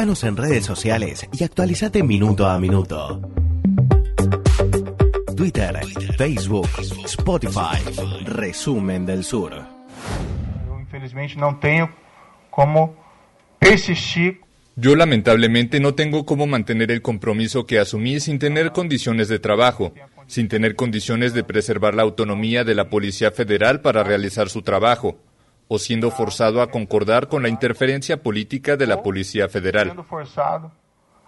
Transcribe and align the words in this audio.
Búscanos 0.00 0.24
en 0.24 0.36
redes 0.38 0.64
sociales 0.64 1.28
y 1.30 1.44
actualizate 1.44 2.02
minuto 2.02 2.46
a 2.46 2.58
minuto. 2.58 3.20
Twitter, 5.36 5.78
Facebook, 6.16 6.70
Spotify. 7.04 8.24
Resumen 8.24 9.04
del 9.04 9.22
Sur. 9.24 9.62
infelizmente 10.80 11.36
no 11.36 11.58
tengo 11.60 11.90
como 12.48 12.96
persistir 13.58 14.40
Yo 14.74 14.96
lamentablemente 14.96 15.80
no 15.80 15.94
tengo 15.94 16.24
cómo 16.24 16.46
mantener 16.46 16.90
el 16.90 17.02
compromiso 17.02 17.66
que 17.66 17.78
asumí 17.78 18.20
sin 18.20 18.38
tener 18.38 18.72
condiciones 18.72 19.28
de 19.28 19.38
trabajo, 19.38 19.92
sin 20.26 20.48
tener 20.48 20.76
condiciones 20.76 21.34
de 21.34 21.44
preservar 21.44 21.94
la 21.94 22.04
autonomía 22.04 22.64
de 22.64 22.74
la 22.74 22.88
Policía 22.88 23.32
Federal 23.32 23.82
para 23.82 24.02
realizar 24.02 24.48
su 24.48 24.62
trabajo, 24.62 25.18
o 25.72 25.78
siendo 25.78 26.10
forzado 26.10 26.60
a 26.60 26.66
concordar 26.66 27.28
con 27.28 27.44
la 27.44 27.48
interferencia 27.48 28.20
política 28.20 28.76
de 28.76 28.88
la 28.88 29.00
Policía 29.04 29.48
Federal. 29.48 29.86
sendo 29.86 30.02
forçado 30.02 30.68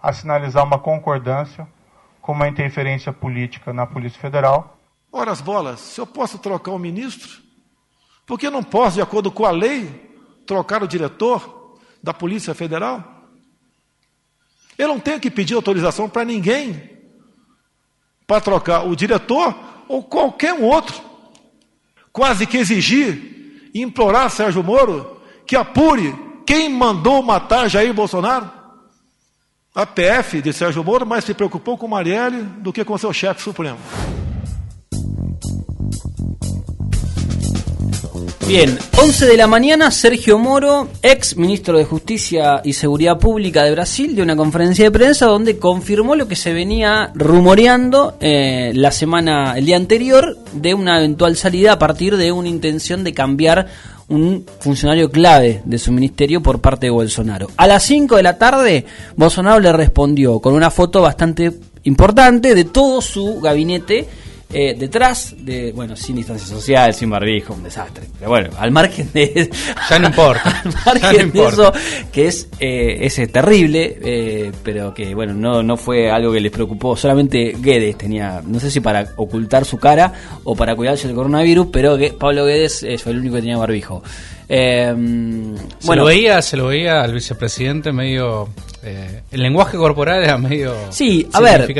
a 0.01 0.11
sinalizar 0.11 0.65
uma 0.65 0.79
concordância 0.79 1.65
com 2.19 2.33
uma 2.33 2.49
interferência 2.49 3.13
política 3.13 3.71
na 3.71 3.85
Polícia 3.85 4.19
Federal. 4.19 4.77
Ora 5.09 5.31
as 5.31 5.39
bolas, 5.39 5.79
se 5.79 6.01
eu 6.01 6.05
posso 6.05 6.37
trocar 6.39 6.71
o 6.71 6.77
ministro, 6.77 7.41
por 8.25 8.37
que 8.37 8.45
eu 8.45 8.51
não 8.51 8.61
posso, 8.61 8.95
de 8.95 9.01
acordo 9.01 9.31
com 9.31 9.45
a 9.45 9.51
lei, 9.51 10.11
trocar 10.45 10.83
o 10.83 10.87
diretor 10.89 11.79
da 12.03 12.13
Polícia 12.13 12.53
Federal? 12.53 13.01
Eu 14.77 14.89
não 14.89 14.99
tenho 14.99 15.21
que 15.21 15.31
pedir 15.31 15.53
autorização 15.53 16.09
para 16.09 16.25
ninguém 16.25 16.91
para 18.27 18.41
trocar 18.41 18.85
o 18.85 18.93
diretor 18.93 19.55
ou 19.87 20.03
qualquer 20.03 20.53
um 20.53 20.63
outro. 20.63 21.01
Quase 22.11 22.45
que 22.45 22.57
exigir 22.57 23.33
e 23.73 23.81
implorar 23.81 24.29
Sérgio 24.29 24.63
Moro 24.63 25.21
que 25.45 25.55
apure 25.55 26.15
quem 26.45 26.69
mandou 26.69 27.21
matar 27.23 27.69
Jair 27.69 27.93
Bolsonaro. 27.93 28.49
A 29.73 29.85
PF 29.85 30.41
de 30.41 30.53
Sérgio 30.53 30.83
Moro 30.83 31.05
mais 31.05 31.23
se 31.23 31.33
preocupou 31.33 31.77
com 31.77 31.87
Marielle 31.87 32.43
do 32.43 32.71
que 32.71 32.85
com 32.85 32.97
seu 32.97 33.11
chefe 33.11 33.41
supremo. 33.41 33.79
Bien, 38.47 38.77
11 39.01 39.25
de 39.25 39.37
la 39.37 39.47
mañana, 39.47 39.89
Sergio 39.89 40.37
Moro, 40.37 40.89
ex 41.01 41.37
ministro 41.37 41.77
de 41.77 41.85
Justicia 41.85 42.59
y 42.63 42.73
Seguridad 42.73 43.17
Pública 43.17 43.63
de 43.63 43.71
Brasil, 43.71 44.15
dio 44.15 44.23
una 44.23 44.35
conferencia 44.35 44.83
de 44.83 44.91
prensa 44.91 45.27
donde 45.27 45.57
confirmó 45.57 46.15
lo 46.15 46.27
que 46.27 46.35
se 46.35 46.51
venía 46.51 47.11
rumoreando 47.15 48.17
eh, 48.19 48.73
la 48.75 48.91
semana, 48.91 49.57
el 49.57 49.65
día 49.65 49.77
anterior, 49.77 50.37
de 50.53 50.73
una 50.73 50.97
eventual 50.97 51.37
salida 51.37 51.71
a 51.71 51.79
partir 51.79 52.17
de 52.17 52.33
una 52.33 52.49
intención 52.49 53.05
de 53.05 53.13
cambiar 53.13 53.67
un 54.09 54.45
funcionario 54.59 55.09
clave 55.09 55.61
de 55.63 55.79
su 55.79 55.93
ministerio 55.93 56.43
por 56.43 56.59
parte 56.59 56.87
de 56.87 56.91
Bolsonaro. 56.91 57.47
A 57.55 57.65
las 57.65 57.83
5 57.83 58.17
de 58.17 58.23
la 58.23 58.37
tarde, 58.37 58.85
Bolsonaro 59.15 59.61
le 59.61 59.71
respondió 59.71 60.39
con 60.39 60.53
una 60.53 60.69
foto 60.69 61.01
bastante 61.01 61.53
importante 61.83 62.55
de 62.55 62.65
todo 62.65 63.01
su 63.01 63.39
gabinete 63.39 64.07
eh, 64.53 64.75
detrás 64.77 65.35
de, 65.39 65.71
bueno, 65.71 65.95
sin 65.95 66.15
distancia 66.15 66.47
social, 66.47 66.93
sin 66.93 67.09
barbijo, 67.09 67.53
un 67.53 67.63
desastre. 67.63 68.05
Pero 68.17 68.29
bueno, 68.29 68.49
al 68.57 68.71
margen 68.71 69.09
de 69.13 69.49
Ya 69.89 69.99
no 69.99 70.07
importa. 70.07 70.61
al 70.85 71.01
margen 71.01 71.31
no 71.33 71.41
de 71.43 71.47
eso, 71.49 71.73
que 72.11 72.27
es, 72.27 72.47
eh, 72.59 72.97
ese 73.01 73.27
terrible, 73.27 73.97
eh, 74.03 74.51
pero 74.63 74.93
que 74.93 75.13
bueno, 75.15 75.33
no, 75.33 75.63
no 75.63 75.75
fue 75.77 76.11
algo 76.11 76.31
que 76.31 76.39
les 76.39 76.51
preocupó. 76.51 76.95
Solamente 76.95 77.55
Guedes 77.59 77.97
tenía, 77.97 78.41
no 78.45 78.59
sé 78.59 78.69
si 78.71 78.79
para 78.79 79.07
ocultar 79.15 79.65
su 79.65 79.77
cara 79.77 80.13
o 80.43 80.55
para 80.55 80.75
cuidarse 80.75 81.07
del 81.07 81.15
coronavirus, 81.15 81.67
pero 81.71 81.97
que 81.97 82.13
Pablo 82.13 82.45
Guedes 82.45 82.83
eh, 82.83 82.97
fue 82.97 83.11
el 83.13 83.19
único 83.19 83.35
que 83.35 83.41
tenía 83.41 83.57
barbijo. 83.57 84.03
Eh, 84.49 84.93
Se 85.79 85.95
lo 85.95 86.05
veía, 86.05 86.41
se 86.41 86.57
lo 86.57 86.67
veía 86.67 87.01
al 87.01 87.13
vicepresidente 87.13 87.91
medio. 87.91 88.49
eh, 88.83 89.21
el 89.31 89.41
lenguaje 89.41 89.77
corporal 89.77 90.23
era 90.23 90.37
medio. 90.37 90.75
Sí, 90.89 91.27
a 91.33 91.39
ver. 91.39 91.73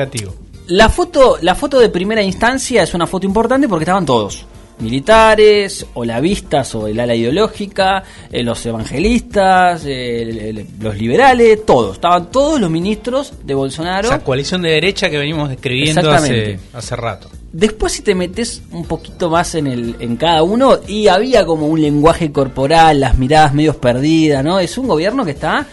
La 0.68 0.90
foto, 0.90 1.38
la 1.42 1.56
foto 1.56 1.80
de 1.80 1.90
primera 1.90 2.22
instancia 2.24 2.84
es 2.84 2.94
una 2.94 3.06
foto 3.08 3.26
importante 3.26 3.68
porque 3.68 3.84
estaban 3.84 4.06
todos. 4.06 4.46
Militares, 4.80 5.86
o 5.94 6.04
la 6.06 6.20
vistas, 6.20 6.74
o 6.76 6.88
el 6.88 7.00
ala 7.00 7.14
ideológica, 7.14 8.04
eh, 8.32 8.42
los 8.44 8.66
evangelistas, 8.66 9.86
eh, 9.86 10.22
el- 10.24 10.38
el- 10.40 10.68
los 10.80 10.98
liberales, 10.98 11.66
todos. 11.66 11.96
Estaban 11.96 12.32
todos 12.32 12.60
los 12.60 12.70
ministros 12.72 13.34
de 13.44 13.54
Bolsonaro. 13.54 14.08
Esa 14.08 14.24
coalición 14.24 14.62
de 14.62 14.70
derecha 14.72 15.10
que 15.10 15.18
venimos 15.18 15.50
describiendo 15.50 16.02
Exactamente. 16.02 16.56
hace, 16.72 16.78
hace 16.78 16.96
rato. 16.96 17.30
Después 17.52 17.94
si 17.94 18.02
te 18.02 18.16
metes 18.16 18.62
un 18.72 18.86
poquito 18.86 19.30
más 19.30 19.54
en 19.56 19.68
el 19.68 19.96
en 20.00 20.16
cada 20.18 20.42
uno 20.42 20.80
y 20.88 21.08
había 21.08 21.46
como 21.46 21.68
un 21.68 21.80
lenguaje 21.82 22.32
corporal, 22.32 23.00
las 23.00 23.18
miradas 23.18 23.54
medios 23.54 23.76
perdidas, 23.76 24.44
¿no? 24.44 24.60
Es 24.60 24.78
un 24.78 24.88
gobierno 24.88 25.24
que 25.24 25.32
está 25.32 25.68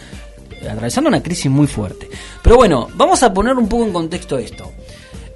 atravesando 0.69 1.09
una 1.09 1.23
crisis 1.23 1.51
muy 1.51 1.67
fuerte. 1.67 2.09
Pero 2.43 2.57
bueno, 2.57 2.89
vamos 2.97 3.23
a 3.23 3.33
poner 3.33 3.55
un 3.57 3.67
poco 3.67 3.85
en 3.85 3.93
contexto 3.95 4.37
esto. 4.37 4.73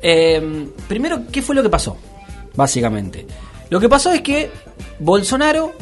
Eh, 0.06 0.66
primero, 0.86 1.22
¿qué 1.32 1.40
fue 1.40 1.54
lo 1.54 1.62
que 1.62 1.70
pasó? 1.70 1.96
Básicamente. 2.54 3.26
Lo 3.70 3.80
que 3.80 3.88
pasó 3.88 4.12
es 4.12 4.20
que 4.20 4.50
Bolsonaro 4.98 5.72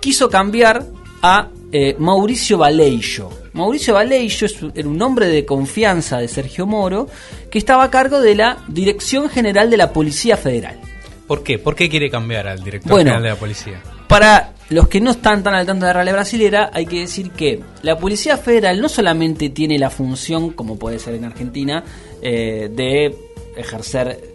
quiso 0.00 0.28
cambiar 0.28 0.84
a 1.22 1.48
eh, 1.72 1.94
Mauricio 1.98 2.58
Vallejo. 2.58 3.30
Mauricio 3.52 3.94
un- 3.96 4.72
era 4.74 4.88
un 4.88 5.00
hombre 5.00 5.28
de 5.28 5.44
confianza 5.46 6.18
de 6.18 6.28
Sergio 6.28 6.66
Moro 6.66 7.08
que 7.50 7.58
estaba 7.58 7.84
a 7.84 7.90
cargo 7.90 8.20
de 8.20 8.34
la 8.34 8.58
Dirección 8.68 9.28
General 9.28 9.70
de 9.70 9.76
la 9.76 9.92
Policía 9.92 10.36
Federal. 10.36 10.78
¿Por 11.26 11.42
qué? 11.42 11.58
¿Por 11.58 11.74
qué 11.74 11.88
quiere 11.88 12.10
cambiar 12.10 12.46
al 12.48 12.62
director 12.62 12.90
Bueno. 12.90 13.04
general 13.12 13.22
de 13.22 13.28
la 13.30 13.36
policía? 13.36 13.80
Para 14.08 14.52
los 14.68 14.88
que 14.88 15.00
no 15.00 15.12
están 15.12 15.42
tan 15.42 15.54
al 15.54 15.64
tanto 15.66 15.86
de 15.86 15.90
la 15.90 15.94
realidad 15.94 16.16
brasilera, 16.16 16.70
hay 16.72 16.84
que 16.86 17.00
decir 17.00 17.30
que 17.30 17.60
la 17.82 17.96
Policía 17.98 18.36
Federal 18.36 18.80
no 18.80 18.88
solamente 18.88 19.48
tiene 19.48 19.78
la 19.78 19.88
función, 19.90 20.50
como 20.50 20.78
puede 20.78 20.98
ser 20.98 21.14
en 21.14 21.24
Argentina, 21.24 21.82
eh, 22.20 22.68
de 22.70 23.14
ejercer 23.56 24.34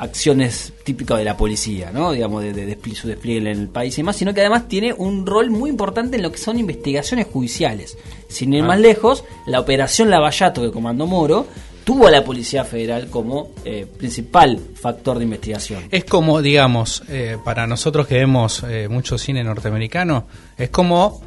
acciones 0.00 0.72
típicas 0.82 1.18
de 1.18 1.24
la 1.24 1.36
policía, 1.36 1.90
¿no? 1.92 2.12
Digamos, 2.12 2.42
de, 2.42 2.78
su 2.94 3.06
despliegue 3.06 3.38
en 3.38 3.46
el 3.46 3.68
país 3.68 3.94
y 3.94 3.96
demás, 3.98 4.16
sino 4.16 4.32
que 4.32 4.40
además 4.40 4.66
tiene 4.66 4.94
un 4.94 5.26
rol 5.26 5.50
muy 5.50 5.68
importante 5.68 6.16
en 6.16 6.22
lo 6.22 6.32
que 6.32 6.38
son 6.38 6.58
investigaciones 6.58 7.26
judiciales. 7.26 7.98
Sin 8.26 8.54
ir 8.54 8.62
Ah. 8.62 8.68
más 8.68 8.80
lejos, 8.80 9.24
la 9.46 9.60
operación 9.60 10.08
Lavallato 10.08 10.62
que 10.62 10.70
comandó 10.70 11.06
Moro 11.06 11.46
tuvo 11.84 12.06
a 12.06 12.10
la 12.10 12.24
Policía 12.24 12.64
Federal 12.64 13.10
como 13.10 13.50
eh, 13.64 13.86
principal 13.98 14.58
factor 14.74 15.18
de 15.18 15.24
investigación. 15.24 15.84
Es 15.90 16.04
como, 16.04 16.40
digamos, 16.40 17.02
eh, 17.08 17.36
para 17.44 17.66
nosotros 17.66 18.06
que 18.06 18.14
vemos 18.14 18.62
eh, 18.62 18.88
mucho 18.88 19.18
cine 19.18 19.44
norteamericano, 19.44 20.26
es 20.56 20.70
como 20.70 21.22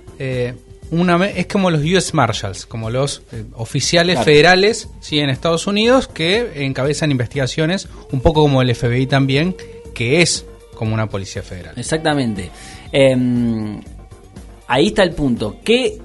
una 0.94 1.26
es 1.26 1.48
como 1.48 1.70
los 1.72 1.82
US 1.84 2.14
Marshals, 2.14 2.66
como 2.66 2.90
los 2.90 3.22
eh, 3.32 3.44
oficiales 3.56 4.16
Claro. 4.16 4.26
federales 4.26 4.90
sí 5.00 5.20
en 5.20 5.30
Estados 5.30 5.68
Unidos 5.68 6.08
que 6.08 6.66
encabezan 6.66 7.12
investigaciones, 7.12 7.88
un 8.12 8.22
poco 8.22 8.42
como 8.42 8.62
el 8.62 8.74
FBI 8.74 9.08
también, 9.08 9.56
que 9.94 10.22
es 10.22 10.46
como 10.76 10.94
una 10.94 11.08
policía 11.10 11.42
federal. 11.44 11.74
Exactamente. 11.78 12.50
Eh, 12.92 13.16
ahí 14.68 14.88
está 14.88 15.04
el 15.04 15.12
punto. 15.12 15.58
¿Qué, 15.64 16.00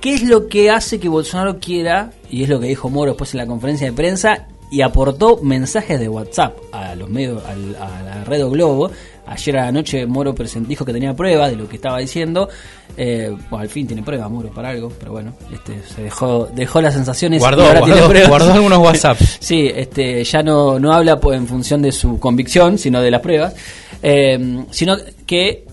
¿Qué 0.00 0.14
es 0.14 0.22
lo 0.24 0.48
que 0.48 0.70
hace 0.70 0.98
que 0.98 1.08
Bolsonaro 1.08 1.58
quiera, 1.58 2.10
y 2.30 2.42
es 2.42 2.48
lo 2.48 2.58
que 2.60 2.66
dijo 2.66 2.90
Moro 2.90 3.12
después 3.12 3.34
en 3.34 3.38
la 3.38 3.46
conferencia 3.46 3.86
de 3.86 3.92
prensa, 3.92 4.48
y 4.70 4.80
aportó 4.80 5.38
mensajes 5.42 6.00
de 6.00 6.08
WhatsApp 6.08 6.56
a 6.72 6.94
los 6.94 7.08
medios, 7.08 7.42
a, 7.44 7.54
la 7.54 8.24
red 8.24 8.44
Globo? 8.48 8.90
Ayer 9.26 9.56
a 9.58 9.66
la 9.66 9.72
noche 9.72 10.04
Moro 10.06 10.34
dijo 10.66 10.84
que 10.84 10.92
tenía 10.92 11.14
pruebas 11.14 11.50
de 11.50 11.56
lo 11.56 11.68
que 11.68 11.76
estaba 11.76 11.98
diciendo. 11.98 12.48
Eh, 12.96 13.30
bueno, 13.50 13.62
al 13.62 13.68
fin 13.68 13.86
tiene 13.86 14.02
pruebas 14.02 14.30
Moro 14.30 14.50
para 14.50 14.70
algo, 14.70 14.92
pero 14.98 15.12
bueno, 15.12 15.32
este, 15.52 15.80
se 15.82 16.02
dejó, 16.02 16.48
dejó 16.54 16.80
las 16.80 16.94
sensaciones. 16.94 17.40
Guardó, 17.40 17.62
y 17.62 17.66
ahora 17.66 17.80
tiene 17.82 17.94
guardó- 18.00 18.08
pruebas. 18.08 18.28
guardó 18.28 18.52
algunos 18.52 18.78
WhatsApp. 18.84 19.18
Sí, 19.40 19.70
este, 19.74 20.22
ya 20.24 20.42
no, 20.42 20.78
no 20.78 20.92
habla 20.92 21.18
pues, 21.20 21.38
en 21.38 21.46
función 21.46 21.80
de 21.82 21.92
su 21.92 22.18
convicción, 22.18 22.78
sino 22.78 23.00
de 23.00 23.10
las 23.10 23.20
pruebas, 23.20 23.54
eh, 24.02 24.64
sino 24.70 24.96
que 25.24 25.64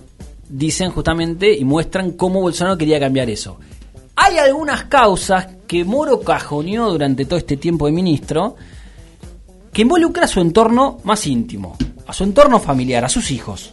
dicen 0.47 0.91
justamente 0.91 1.51
y 1.55 1.65
muestran 1.65 2.11
cómo 2.11 2.41
Bolsonaro 2.41 2.77
quería 2.77 2.99
cambiar 2.99 3.29
eso. 3.29 3.59
Hay 4.15 4.37
algunas 4.37 4.85
causas 4.85 5.47
que 5.67 5.83
Moro 5.83 6.19
cajoneó 6.21 6.89
durante 6.91 7.25
todo 7.25 7.37
este 7.37 7.57
tiempo 7.57 7.85
de 7.87 7.91
ministro 7.93 8.55
que 9.71 9.83
involucra 9.83 10.25
a 10.25 10.27
su 10.27 10.39
entorno 10.41 10.99
más 11.03 11.25
íntimo, 11.27 11.77
a 12.09 12.13
su 12.13 12.23
entorno 12.23 12.59
familiar, 12.59 13.05
a 13.05 13.09
sus 13.09 13.29
hijos. 13.29 13.69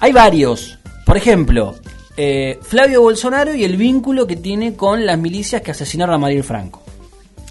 Hay 0.00 0.10
varios. 0.10 0.80
Por 1.06 1.16
ejemplo, 1.16 1.76
eh, 2.16 2.58
Flavio 2.62 3.00
Bolsonaro 3.00 3.54
y 3.54 3.62
el 3.62 3.76
vínculo 3.76 4.26
que 4.26 4.34
tiene 4.34 4.74
con 4.74 5.06
las 5.06 5.16
milicias 5.16 5.62
que 5.62 5.70
asesinaron 5.70 6.16
a 6.16 6.18
Mariel 6.18 6.42
Franco. 6.42 6.82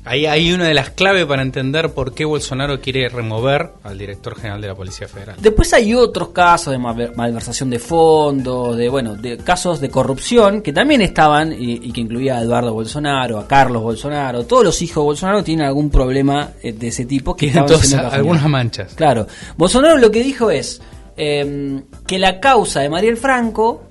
Ahí 0.09 0.25
hay 0.25 0.51
una 0.51 0.65
de 0.65 0.73
las 0.73 0.89
claves 0.89 1.25
para 1.27 1.43
entender 1.43 1.91
por 1.91 2.15
qué 2.15 2.25
Bolsonaro 2.25 2.81
quiere 2.81 3.09
remover 3.09 3.73
al 3.83 3.95
director 3.95 4.35
general 4.35 4.59
de 4.59 4.67
la 4.67 4.73
Policía 4.73 5.07
Federal. 5.07 5.35
Después 5.39 5.71
hay 5.73 5.93
otros 5.93 6.29
casos 6.29 6.71
de 6.73 6.79
malver- 6.79 7.13
malversación 7.15 7.69
de 7.69 7.77
fondos, 7.77 8.75
de 8.75 8.89
bueno, 8.89 9.13
de 9.15 9.37
casos 9.37 9.79
de 9.79 9.89
corrupción 9.89 10.63
que 10.63 10.73
también 10.73 11.01
estaban 11.01 11.53
y, 11.53 11.73
y 11.73 11.91
que 11.91 12.01
incluía 12.01 12.37
a 12.37 12.41
Eduardo 12.41 12.73
Bolsonaro, 12.73 13.37
a 13.37 13.47
Carlos 13.47 13.83
Bolsonaro, 13.83 14.45
todos 14.45 14.63
los 14.63 14.81
hijos 14.81 14.95
de 14.95 15.05
Bolsonaro 15.05 15.43
tienen 15.43 15.67
algún 15.67 15.91
problema 15.91 16.53
eh, 16.63 16.73
de 16.73 16.87
ese 16.87 17.05
tipo 17.05 17.35
que 17.35 17.51
cajoneados. 17.51 18.11
algunas 18.11 18.49
manchas. 18.49 18.95
Claro, 18.95 19.27
Bolsonaro 19.57 19.97
lo 19.97 20.09
que 20.09 20.23
dijo 20.23 20.49
es 20.49 20.81
eh, 21.17 21.81
que 22.07 22.17
la 22.17 22.39
causa 22.39 22.79
de 22.79 22.89
Mariel 22.89 23.17
Franco 23.17 23.88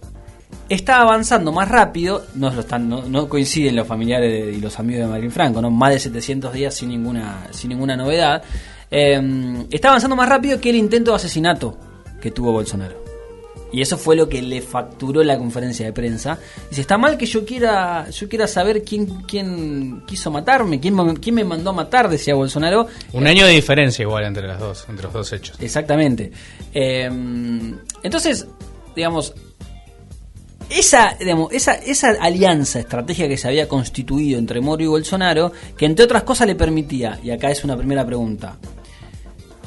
está 0.68 1.00
avanzando 1.00 1.52
más 1.52 1.68
rápido, 1.68 2.24
no, 2.34 2.50
lo 2.50 2.60
están, 2.60 2.88
no, 2.88 3.02
no 3.02 3.28
coinciden 3.28 3.76
los 3.76 3.86
familiares 3.86 4.30
de- 4.46 4.52
y 4.52 4.60
los 4.60 4.78
amigos 4.78 5.02
de 5.06 5.08
Martín 5.10 5.30
Franco, 5.30 5.60
¿no? 5.62 5.70
más 5.70 5.92
de 5.92 5.98
700 5.98 6.52
días 6.52 6.74
sin 6.74 6.90
ninguna, 6.90 7.46
sin 7.52 7.70
ninguna 7.70 7.96
novedad, 7.96 8.42
eh, 8.90 9.64
está 9.70 9.88
avanzando 9.88 10.16
más 10.16 10.28
rápido 10.28 10.60
que 10.60 10.70
el 10.70 10.76
intento 10.76 11.10
de 11.12 11.16
asesinato 11.16 11.76
que 12.20 12.30
tuvo 12.30 12.52
Bolsonaro. 12.52 13.06
Y 13.70 13.82
eso 13.82 13.98
fue 13.98 14.16
lo 14.16 14.30
que 14.30 14.40
le 14.40 14.62
facturó 14.62 15.22
la 15.22 15.36
conferencia 15.36 15.84
de 15.84 15.92
prensa. 15.92 16.38
Dice, 16.70 16.80
está 16.80 16.96
mal 16.96 17.18
que 17.18 17.26
yo 17.26 17.44
quiera, 17.44 18.08
yo 18.08 18.26
quiera 18.26 18.46
saber 18.46 18.82
quién, 18.82 19.04
quién 19.26 20.04
quiso 20.06 20.30
matarme, 20.30 20.80
quién, 20.80 20.94
me- 20.94 21.14
quién 21.20 21.34
me 21.34 21.44
mandó 21.44 21.68
a 21.68 21.72
matar, 21.74 22.08
decía 22.08 22.34
Bolsonaro. 22.34 22.86
Un 23.12 23.26
año 23.26 23.44
de 23.44 23.52
diferencia 23.52 24.02
igual 24.04 24.24
entre 24.24 24.48
las 24.48 24.58
dos, 24.58 24.86
entre 24.88 25.04
los 25.04 25.12
dos 25.12 25.32
hechos. 25.34 25.56
Exactamente. 25.60 26.32
Eh, 26.72 27.10
entonces, 28.02 28.46
digamos, 28.96 29.34
esa, 30.70 31.16
digamos, 31.18 31.52
esa, 31.52 31.74
esa 31.74 32.10
alianza 32.20 32.80
estratégica 32.80 33.28
que 33.28 33.36
se 33.36 33.48
había 33.48 33.68
constituido 33.68 34.38
entre 34.38 34.60
Moro 34.60 34.82
y 34.82 34.86
Bolsonaro, 34.86 35.52
que 35.76 35.86
entre 35.86 36.04
otras 36.04 36.22
cosas 36.22 36.46
le 36.46 36.54
permitía, 36.54 37.18
y 37.22 37.30
acá 37.30 37.50
es 37.50 37.64
una 37.64 37.76
primera 37.76 38.04
pregunta, 38.04 38.56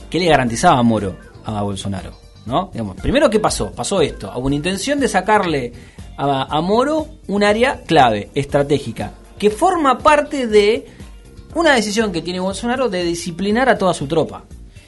¿qué 0.09 0.19
le 0.19 0.25
garantizaba 0.25 0.79
a 0.79 0.83
Moro 0.83 1.17
a 1.45 1.61
Bolsonaro? 1.61 2.11
¿No? 2.45 2.69
Digamos, 2.71 2.97
primero, 2.97 3.29
¿qué 3.29 3.39
pasó? 3.39 3.71
Pasó 3.71 4.01
esto. 4.01 4.31
Hubo 4.35 4.47
una 4.47 4.55
intención 4.55 4.99
de 4.99 5.07
sacarle 5.07 5.73
a, 6.17 6.55
a 6.55 6.61
Moro 6.61 7.07
un 7.27 7.43
área 7.43 7.81
clave, 7.83 8.29
estratégica, 8.33 9.11
que 9.37 9.49
forma 9.49 9.99
parte 9.99 10.47
de 10.47 10.87
una 11.55 11.75
decisión 11.75 12.11
que 12.11 12.21
tiene 12.21 12.39
Bolsonaro 12.39 12.89
de 12.89 13.03
disciplinar 13.03 13.69
a 13.69 13.77
toda 13.77 13.93
su 13.93 14.07
tropa 14.07 14.43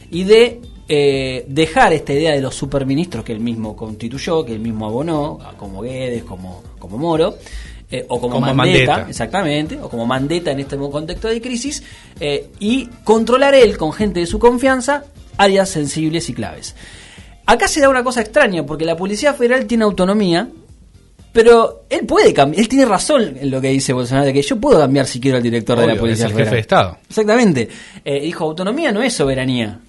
y 0.09 0.23
de 0.23 0.61
eh, 0.87 1.45
dejar 1.47 1.93
esta 1.93 2.13
idea 2.13 2.31
de 2.31 2.41
los 2.41 2.55
superministros 2.55 3.23
que 3.23 3.31
él 3.31 3.39
mismo 3.39 3.75
constituyó, 3.75 4.43
que 4.45 4.53
él 4.53 4.59
mismo 4.59 4.85
abonó, 4.85 5.39
como 5.57 5.81
Guedes, 5.81 6.23
como, 6.23 6.61
como 6.79 6.97
Moro, 6.97 7.35
eh, 7.89 8.05
o 8.09 8.19
como, 8.19 8.35
Como 8.35 8.53
Mandetta, 8.53 8.91
Mandetta. 8.91 9.09
exactamente, 9.09 9.79
o 9.79 9.87
como 9.87 10.05
Mandetta 10.05 10.51
en 10.51 10.59
este 10.59 10.77
contexto 10.77 11.27
de 11.27 11.39
crisis, 11.41 11.83
eh, 12.19 12.47
y 12.59 12.87
controlar 13.03 13.53
él 13.53 13.77
con 13.77 13.93
gente 13.93 14.19
de 14.21 14.25
su 14.25 14.39
confianza 14.39 15.05
áreas 15.37 15.69
sensibles 15.69 16.27
y 16.29 16.33
claves. 16.33 16.75
Acá 17.45 17.67
se 17.67 17.81
da 17.81 17.89
una 17.89 18.03
cosa 18.03 18.21
extraña, 18.21 18.65
porque 18.65 18.85
la 18.85 18.95
Policía 18.97 19.33
Federal 19.33 19.65
tiene 19.65 19.83
autonomía, 19.83 20.49
pero 21.31 21.85
él 21.89 22.05
puede 22.05 22.33
cambiar, 22.33 22.61
él 22.61 22.67
tiene 22.69 22.85
razón 22.85 23.37
en 23.39 23.49
lo 23.51 23.59
que 23.59 23.69
dice 23.69 23.93
Bolsonaro, 23.93 24.25
de 24.27 24.33
que 24.33 24.41
yo 24.41 24.57
puedo 24.59 24.79
cambiar 24.79 25.05
si 25.07 25.19
quiero 25.19 25.37
al 25.37 25.43
director 25.43 25.79
de 25.79 25.87
la 25.87 25.95
Policía 25.95 26.25
es 26.25 26.31
el 26.31 26.37
Federal. 26.37 26.45
jefe 26.45 26.55
de 26.55 26.61
Estado. 26.61 26.97
Exactamente. 27.07 27.69
Eh, 28.05 28.21
dijo, 28.21 28.43
autonomía 28.43 28.91
no 28.91 29.01
es 29.03 29.13
soberanía. 29.13 29.79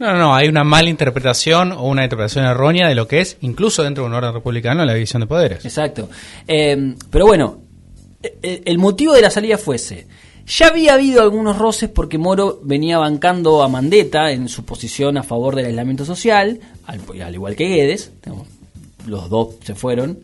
No, 0.00 0.16
no, 0.16 0.34
hay 0.34 0.48
una 0.48 0.64
mala 0.64 0.88
interpretación 0.88 1.72
o 1.72 1.82
una 1.82 2.04
interpretación 2.04 2.46
errónea 2.46 2.88
de 2.88 2.94
lo 2.94 3.06
que 3.06 3.20
es, 3.20 3.36
incluso 3.42 3.82
dentro 3.82 4.02
de 4.02 4.08
un 4.08 4.14
orden 4.14 4.32
republicano, 4.32 4.82
la 4.86 4.94
división 4.94 5.20
de 5.20 5.26
poderes. 5.26 5.62
Exacto. 5.62 6.08
Eh, 6.48 6.94
pero 7.10 7.26
bueno, 7.26 7.60
eh, 8.22 8.62
el 8.64 8.78
motivo 8.78 9.12
de 9.12 9.20
la 9.20 9.30
salida 9.30 9.58
fuese. 9.58 10.06
Ya 10.46 10.68
había 10.68 10.94
habido 10.94 11.20
algunos 11.20 11.58
roces 11.58 11.90
porque 11.90 12.16
Moro 12.16 12.60
venía 12.62 12.96
bancando 12.96 13.62
a 13.62 13.68
Mandetta 13.68 14.32
en 14.32 14.48
su 14.48 14.64
posición 14.64 15.18
a 15.18 15.22
favor 15.22 15.54
del 15.54 15.66
aislamiento 15.66 16.06
social, 16.06 16.60
al, 16.86 17.00
al 17.22 17.34
igual 17.34 17.54
que 17.54 17.68
Guedes. 17.68 18.10
Los 19.06 19.28
dos 19.28 19.56
se 19.62 19.74
fueron. 19.74 20.18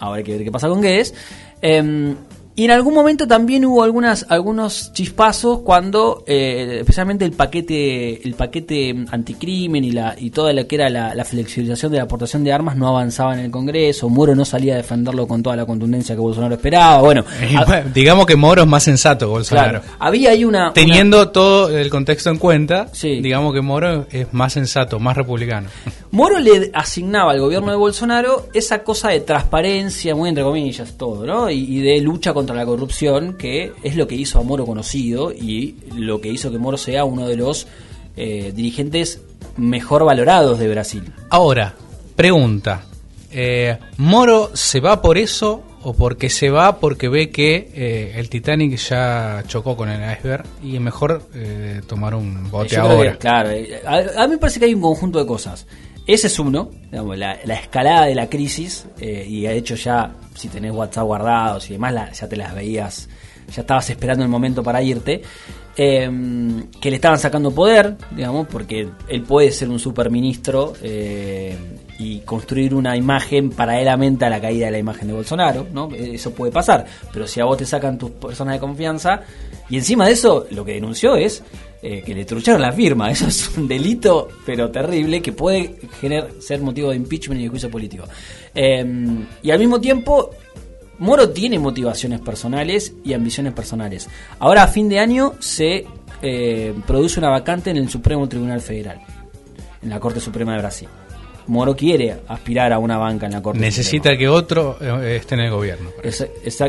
Ahora 0.00 0.18
hay 0.18 0.24
que 0.24 0.32
ver 0.32 0.42
qué 0.42 0.50
pasa 0.50 0.68
con 0.68 0.82
Guedes. 0.82 1.14
Eh, 1.62 2.14
y 2.60 2.64
en 2.64 2.72
algún 2.72 2.92
momento 2.92 3.26
también 3.26 3.64
hubo 3.64 3.82
algunas, 3.82 4.26
algunos 4.28 4.92
chispazos 4.92 5.60
cuando, 5.60 6.24
eh, 6.26 6.78
especialmente 6.80 7.24
el 7.24 7.32
paquete, 7.32 8.20
el 8.26 8.34
paquete 8.34 8.94
anticrimen 9.10 9.82
y 9.84 9.92
la, 9.92 10.14
y 10.18 10.28
toda 10.28 10.52
lo 10.52 10.66
que 10.66 10.74
era 10.76 10.90
la, 10.90 11.14
la 11.14 11.24
flexibilización 11.24 11.90
de 11.92 11.98
la 11.98 12.04
aportación 12.04 12.44
de 12.44 12.52
armas 12.52 12.76
no 12.76 12.88
avanzaba 12.88 13.32
en 13.32 13.40
el 13.40 13.50
Congreso. 13.50 14.08
Moro 14.10 14.34
no 14.34 14.44
salía 14.44 14.74
a 14.74 14.76
defenderlo 14.76 15.26
con 15.26 15.42
toda 15.42 15.56
la 15.56 15.64
contundencia 15.64 16.14
que 16.14 16.20
Bolsonaro 16.20 16.54
esperaba. 16.54 17.00
Bueno, 17.00 17.24
a- 17.66 17.80
digamos 17.94 18.26
que 18.26 18.36
Moro 18.36 18.62
es 18.62 18.68
más 18.68 18.82
sensato 18.82 19.26
que 19.26 19.30
Bolsonaro. 19.30 19.80
claro, 19.80 19.96
había 19.98 20.30
ahí 20.30 20.44
una, 20.44 20.72
Teniendo 20.74 21.30
todo 21.30 21.70
el 21.76 21.88
contexto 21.88 22.28
en 22.28 22.36
cuenta, 22.36 22.88
Sí. 22.92 23.20
digamos 23.22 23.54
que 23.54 23.62
Moro 23.62 24.06
es 24.10 24.26
más 24.34 24.52
sensato, 24.52 24.98
más 24.98 25.16
republicano. 25.16 25.68
Moro 26.10 26.38
le 26.40 26.70
asignaba 26.74 27.30
al 27.32 27.40
gobierno 27.40 27.70
de 27.70 27.76
Bolsonaro 27.76 28.48
esa 28.52 28.82
cosa 28.82 29.08
de 29.10 29.20
transparencia, 29.20 30.14
muy 30.14 30.28
entre 30.28 30.44
comillas, 30.44 30.94
todo, 30.98 31.24
¿no? 31.24 31.48
Y, 31.50 31.58
y 31.78 31.80
de 31.80 32.00
lucha 32.00 32.34
contra 32.34 32.49
la 32.54 32.64
corrupción, 32.66 33.34
que 33.36 33.72
es 33.82 33.96
lo 33.96 34.06
que 34.06 34.14
hizo 34.14 34.38
a 34.38 34.42
Moro 34.42 34.66
conocido 34.66 35.32
y 35.32 35.76
lo 35.96 36.20
que 36.20 36.28
hizo 36.28 36.50
que 36.50 36.58
Moro 36.58 36.76
sea 36.76 37.04
uno 37.04 37.26
de 37.28 37.36
los 37.36 37.66
eh, 38.16 38.52
dirigentes 38.54 39.20
mejor 39.56 40.04
valorados 40.04 40.58
de 40.58 40.68
Brasil. 40.68 41.12
Ahora, 41.30 41.74
pregunta. 42.16 42.82
eh, 43.30 43.78
¿Moro 43.96 44.50
se 44.54 44.80
va 44.80 45.00
por 45.00 45.16
eso 45.18 45.62
o 45.82 45.94
porque 45.94 46.28
se 46.28 46.50
va 46.50 46.78
porque 46.78 47.08
ve 47.08 47.30
que 47.30 47.70
eh, 47.74 48.12
el 48.16 48.28
Titanic 48.28 48.76
ya 48.76 49.42
chocó 49.46 49.76
con 49.76 49.88
el 49.88 50.00
iceberg 50.12 50.44
y 50.62 50.74
es 50.74 50.80
mejor 50.80 51.22
eh, 51.34 51.80
tomar 51.86 52.14
un 52.14 52.50
bote 52.50 52.74
Yo 52.76 52.82
ahora? 52.82 53.12
que, 53.12 53.18
claro, 53.18 53.50
eh, 53.50 53.80
a, 53.86 54.22
a 54.22 54.26
mí 54.26 54.34
me 54.34 54.38
parece 54.38 54.58
que 54.60 54.66
hay 54.66 54.74
un 54.74 54.82
conjunto 54.82 55.18
de 55.18 55.26
cosas. 55.26 55.66
Ese 56.10 56.26
es 56.26 56.40
uno, 56.40 56.70
digamos, 56.90 57.16
la, 57.16 57.38
la 57.44 57.54
escalada 57.54 58.06
de 58.06 58.16
la 58.16 58.28
crisis, 58.28 58.84
eh, 58.98 59.24
y 59.28 59.42
de 59.42 59.56
hecho 59.56 59.76
ya, 59.76 60.12
si 60.34 60.48
tenés 60.48 60.72
WhatsApp 60.72 61.04
guardados 61.04 61.70
y 61.70 61.74
demás, 61.74 62.18
ya 62.18 62.28
te 62.28 62.36
las 62.36 62.52
veías, 62.52 63.08
ya 63.54 63.60
estabas 63.60 63.88
esperando 63.90 64.24
el 64.24 64.28
momento 64.28 64.60
para 64.60 64.82
irte, 64.82 65.22
eh, 65.76 66.10
que 66.80 66.90
le 66.90 66.96
estaban 66.96 67.20
sacando 67.20 67.54
poder, 67.54 67.96
digamos, 68.10 68.48
porque 68.48 68.88
él 69.06 69.22
puede 69.22 69.52
ser 69.52 69.68
un 69.68 69.78
superministro 69.78 70.72
eh, 70.82 71.56
y 72.00 72.20
construir 72.20 72.74
una 72.74 72.96
imagen 72.96 73.50
paralelamente 73.50 74.24
a 74.24 74.30
la 74.30 74.40
caída 74.40 74.66
de 74.66 74.72
la 74.72 74.78
imagen 74.78 75.08
de 75.08 75.12
Bolsonaro, 75.12 75.66
¿no? 75.70 75.90
Eso 75.94 76.32
puede 76.32 76.50
pasar, 76.50 76.86
pero 77.12 77.26
si 77.26 77.40
a 77.40 77.44
vos 77.44 77.58
te 77.58 77.66
sacan 77.66 77.98
tus 77.98 78.12
personas 78.12 78.54
de 78.54 78.60
confianza, 78.60 79.20
y 79.68 79.76
encima 79.76 80.06
de 80.06 80.12
eso, 80.12 80.46
lo 80.50 80.64
que 80.64 80.72
denunció 80.72 81.14
es 81.14 81.42
eh, 81.82 82.00
que 82.00 82.14
le 82.14 82.24
trucharon 82.24 82.62
la 82.62 82.72
firma. 82.72 83.10
Eso 83.10 83.26
es 83.26 83.56
un 83.56 83.68
delito, 83.68 84.28
pero 84.46 84.70
terrible, 84.70 85.20
que 85.20 85.32
puede 85.32 85.76
generar, 86.00 86.30
ser 86.40 86.62
motivo 86.62 86.88
de 86.90 86.96
impeachment 86.96 87.40
y 87.40 87.44
de 87.44 87.50
juicio 87.50 87.70
político. 87.70 88.04
Eh, 88.54 88.84
y 89.42 89.50
al 89.50 89.58
mismo 89.58 89.78
tiempo, 89.78 90.30
Moro 90.98 91.30
tiene 91.30 91.58
motivaciones 91.58 92.20
personales 92.20 92.94
y 93.04 93.12
ambiciones 93.12 93.52
personales. 93.52 94.08
Ahora, 94.38 94.62
a 94.62 94.68
fin 94.68 94.88
de 94.88 95.00
año, 95.00 95.34
se 95.38 95.86
eh, 96.22 96.74
produce 96.86 97.20
una 97.20 97.28
vacante 97.28 97.70
en 97.70 97.76
el 97.76 97.90
Supremo 97.90 98.26
Tribunal 98.26 98.62
Federal, 98.62 99.00
en 99.82 99.90
la 99.90 100.00
Corte 100.00 100.20
Suprema 100.20 100.52
de 100.52 100.58
Brasil. 100.58 100.88
Moro 101.50 101.74
quiere 101.74 102.16
aspirar 102.28 102.72
a 102.72 102.78
una 102.78 102.96
banca 102.96 103.26
en 103.26 103.32
la 103.32 103.42
Corte 103.42 103.58
Necesita 103.58 104.16
que 104.16 104.28
otro 104.28 104.76
eh, 104.80 105.16
esté 105.16 105.34
en 105.34 105.40
el 105.40 105.50
gobierno. 105.50 105.90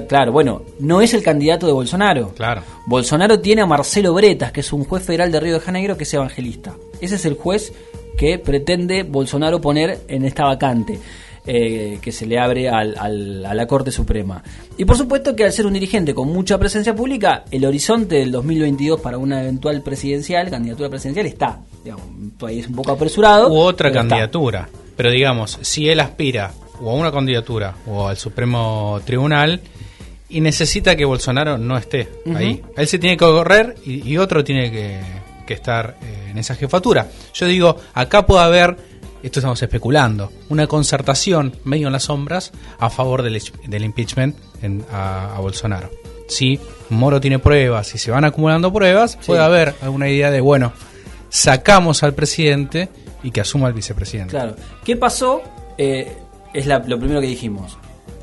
Claro, 0.08 0.32
bueno, 0.32 0.64
no 0.80 1.02
es 1.02 1.14
el 1.14 1.22
candidato 1.22 1.68
de 1.68 1.74
Bolsonaro. 1.74 2.34
Claro. 2.36 2.64
Bolsonaro 2.88 3.40
tiene 3.40 3.62
a 3.62 3.68
Marcelo 3.68 4.12
Bretas, 4.12 4.52
que 4.52 4.62
es 4.62 4.74
un 4.74 4.84
juez 4.84 5.04
federal 5.04 5.32
de 5.32 5.40
Río 5.40 5.54
de 5.54 5.60
Janeiro 5.60 5.96
que 5.98 6.04
es 6.04 6.14
evangelista. 6.16 6.74
Ese 7.00 7.14
es 7.14 7.26
el 7.26 7.36
juez 7.36 7.72
que 8.18 8.40
pretende 8.40 9.04
Bolsonaro 9.04 9.62
poner 9.62 10.00
en 10.08 10.26
esta 10.26 10.46
vacante. 10.46 11.00
Eh, 11.46 11.98
que 12.02 12.12
se 12.12 12.26
le 12.26 12.38
abre 12.40 12.70
al- 12.70 12.96
al- 12.98 13.46
a 13.46 13.54
la 13.54 13.66
Corte 13.68 13.92
Suprema. 13.92 14.44
Y 14.78 14.86
por 14.86 14.98
supuesto 14.98 15.36
que 15.36 15.44
al 15.44 15.52
ser 15.52 15.66
un 15.66 15.74
dirigente 15.74 16.14
con 16.14 16.28
mucha 16.30 16.58
presencia 16.58 16.96
pública, 16.96 17.44
el 17.52 17.66
horizonte 17.66 18.16
del 18.16 18.32
2022 18.32 19.00
para 19.02 19.18
una 19.18 19.42
eventual 19.42 19.82
presidencial, 19.82 20.50
candidatura 20.50 20.90
presidencial, 20.90 21.26
está. 21.26 21.60
Digamos, 21.84 22.06
todavía 22.38 22.62
es 22.62 22.68
un 22.68 22.76
poco 22.76 22.92
apresurado. 22.92 23.50
U 23.50 23.58
otra 23.58 23.90
pero 23.90 24.02
está. 24.02 24.10
candidatura. 24.10 24.70
Pero 24.96 25.10
digamos, 25.12 25.58
si 25.62 25.90
él 25.90 26.00
aspira 26.00 26.52
o 26.80 26.92
a 26.92 26.94
una 26.94 27.12
candidatura 27.12 27.76
o 27.88 28.08
al 28.08 28.18
Supremo 28.18 29.00
Tribunal 29.06 29.62
y 30.30 30.42
necesita 30.42 30.96
que 30.96 31.06
Bolsonaro 31.06 31.58
no 31.58 31.78
esté 31.78 32.08
ahí, 32.36 32.62
él 32.78 32.88
se 32.88 33.00
tiene 33.00 33.18
que 33.18 33.26
correr 33.26 33.76
y, 33.86 34.08
y 34.10 34.18
otro 34.18 34.44
tiene 34.44 34.72
que, 34.72 35.00
que 35.46 35.54
estar 35.54 35.98
eh, 36.02 36.28
en 36.32 36.38
esa 36.38 36.56
jefatura. 36.56 37.08
Yo 37.34 37.48
digo, 37.48 37.76
acá 37.94 38.26
puede 38.26 38.44
haber, 38.44 38.78
esto 39.24 39.40
estamos 39.40 39.62
especulando, 39.62 40.32
una 40.50 40.68
concertación 40.68 41.56
medio 41.64 41.88
en 41.88 41.94
las 41.94 42.04
sombras 42.04 42.52
a 42.80 42.90
favor 42.90 43.22
del, 43.24 43.42
del 43.68 43.84
impeachment 43.84 44.36
en- 44.62 44.84
a, 44.92 45.36
a 45.36 45.40
Bolsonaro. 45.40 45.90
Si 46.28 46.60
Moro 46.90 47.20
tiene 47.20 47.40
pruebas 47.40 47.94
y 47.94 47.98
se 47.98 48.10
van 48.12 48.24
acumulando 48.26 48.72
pruebas, 48.72 49.18
puede 49.26 49.42
haber 49.42 49.76
alguna 49.82 50.10
idea 50.10 50.32
de, 50.32 50.40
bueno, 50.42 50.72
sacamos 51.30 52.04
al 52.04 52.14
presidente 52.14 52.90
y 53.24 53.32
que 53.32 53.42
asuma 53.42 53.68
el 53.68 53.74
vicepresidente. 53.74 54.32
Claro. 54.32 54.56
¿Qué 54.84 54.96
pasó? 54.96 55.42
Eh, 55.78 56.18
es 56.54 56.66
la- 56.66 56.80
lo 56.80 56.98
primero 56.98 57.22
que 57.22 57.28
dijimos. 57.28 57.78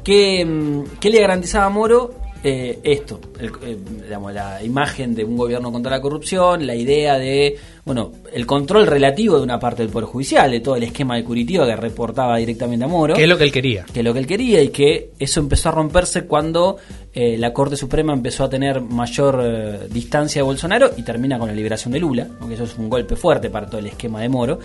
¿Qué, 0.05 0.45
mm, 0.45 0.99
qué 1.01 1.11
le 1.11 1.21
garantizaba 1.21 1.67
a 1.67 1.71
Moro? 1.71 2.15
Eh, 2.45 2.79
esto, 2.85 3.19
el- 3.41 3.51
eh, 3.63 3.77
digamos, 4.05 4.33
la 4.33 4.63
imagen 4.63 5.13
de 5.13 5.25
un 5.25 5.37
gobierno 5.37 5.73
contra 5.73 5.91
la 5.91 6.01
corrupción, 6.01 6.69
la 6.69 6.75
idea 6.77 7.19
de, 7.19 7.57
bueno, 7.85 8.13
el 8.33 8.47
control 8.47 8.87
relativo 8.87 9.39
de 9.39 9.43
una 9.43 9.59
parte 9.59 9.83
del 9.83 9.91
Poder 9.91 10.07
Judicial, 10.09 10.49
de 10.53 10.61
todo 10.61 10.77
el 10.77 10.85
esquema 10.85 11.17
de 11.17 11.25
Curitiba 11.25 11.67
que 11.67 11.75
reportaba 11.75 12.37
directamente 12.37 12.85
a 12.85 12.89
Moro 12.89 13.15
Que 13.15 13.25
es 13.25 13.29
lo 13.29 13.37
que 13.37 13.43
él 13.43 13.51
quería. 13.51 13.85
que 13.93 13.99
es 14.01 14.05
lo 14.05 14.13
que 14.13 14.21
él 14.21 14.27
quería 14.29 14.63
y 14.63 14.69
que 14.69 15.11
eso 15.19 15.41
empezó 15.41 15.71
a 15.71 15.73
romperse 15.73 16.27
cuando 16.27 16.77
eh, 17.13 17.37
la 17.37 17.53
Corte 17.53 17.77
Suprema 17.77 18.13
empezó 18.13 18.45
a 18.45 18.49
tener 18.49 18.81
mayor 18.83 19.89
distancia 19.89 20.39
de 20.41 20.45
Bolsonaro 20.47 20.91
y 20.97 21.03
termina 21.03 21.41
con 21.41 21.49
la 21.49 21.55
liberación 21.55 21.93
de 21.93 21.99
Lula, 21.99 22.29
aunque 22.39 22.55
eso 22.55 22.65
es 22.65 22.79
un 22.79 22.89
golpe 22.89 23.17
fuerte 23.17 23.51
para 23.51 23.67
todo 23.67 23.81
el 23.81 23.87
esquema 23.89 24.21
de 24.21 24.29
Moro. 24.29 24.61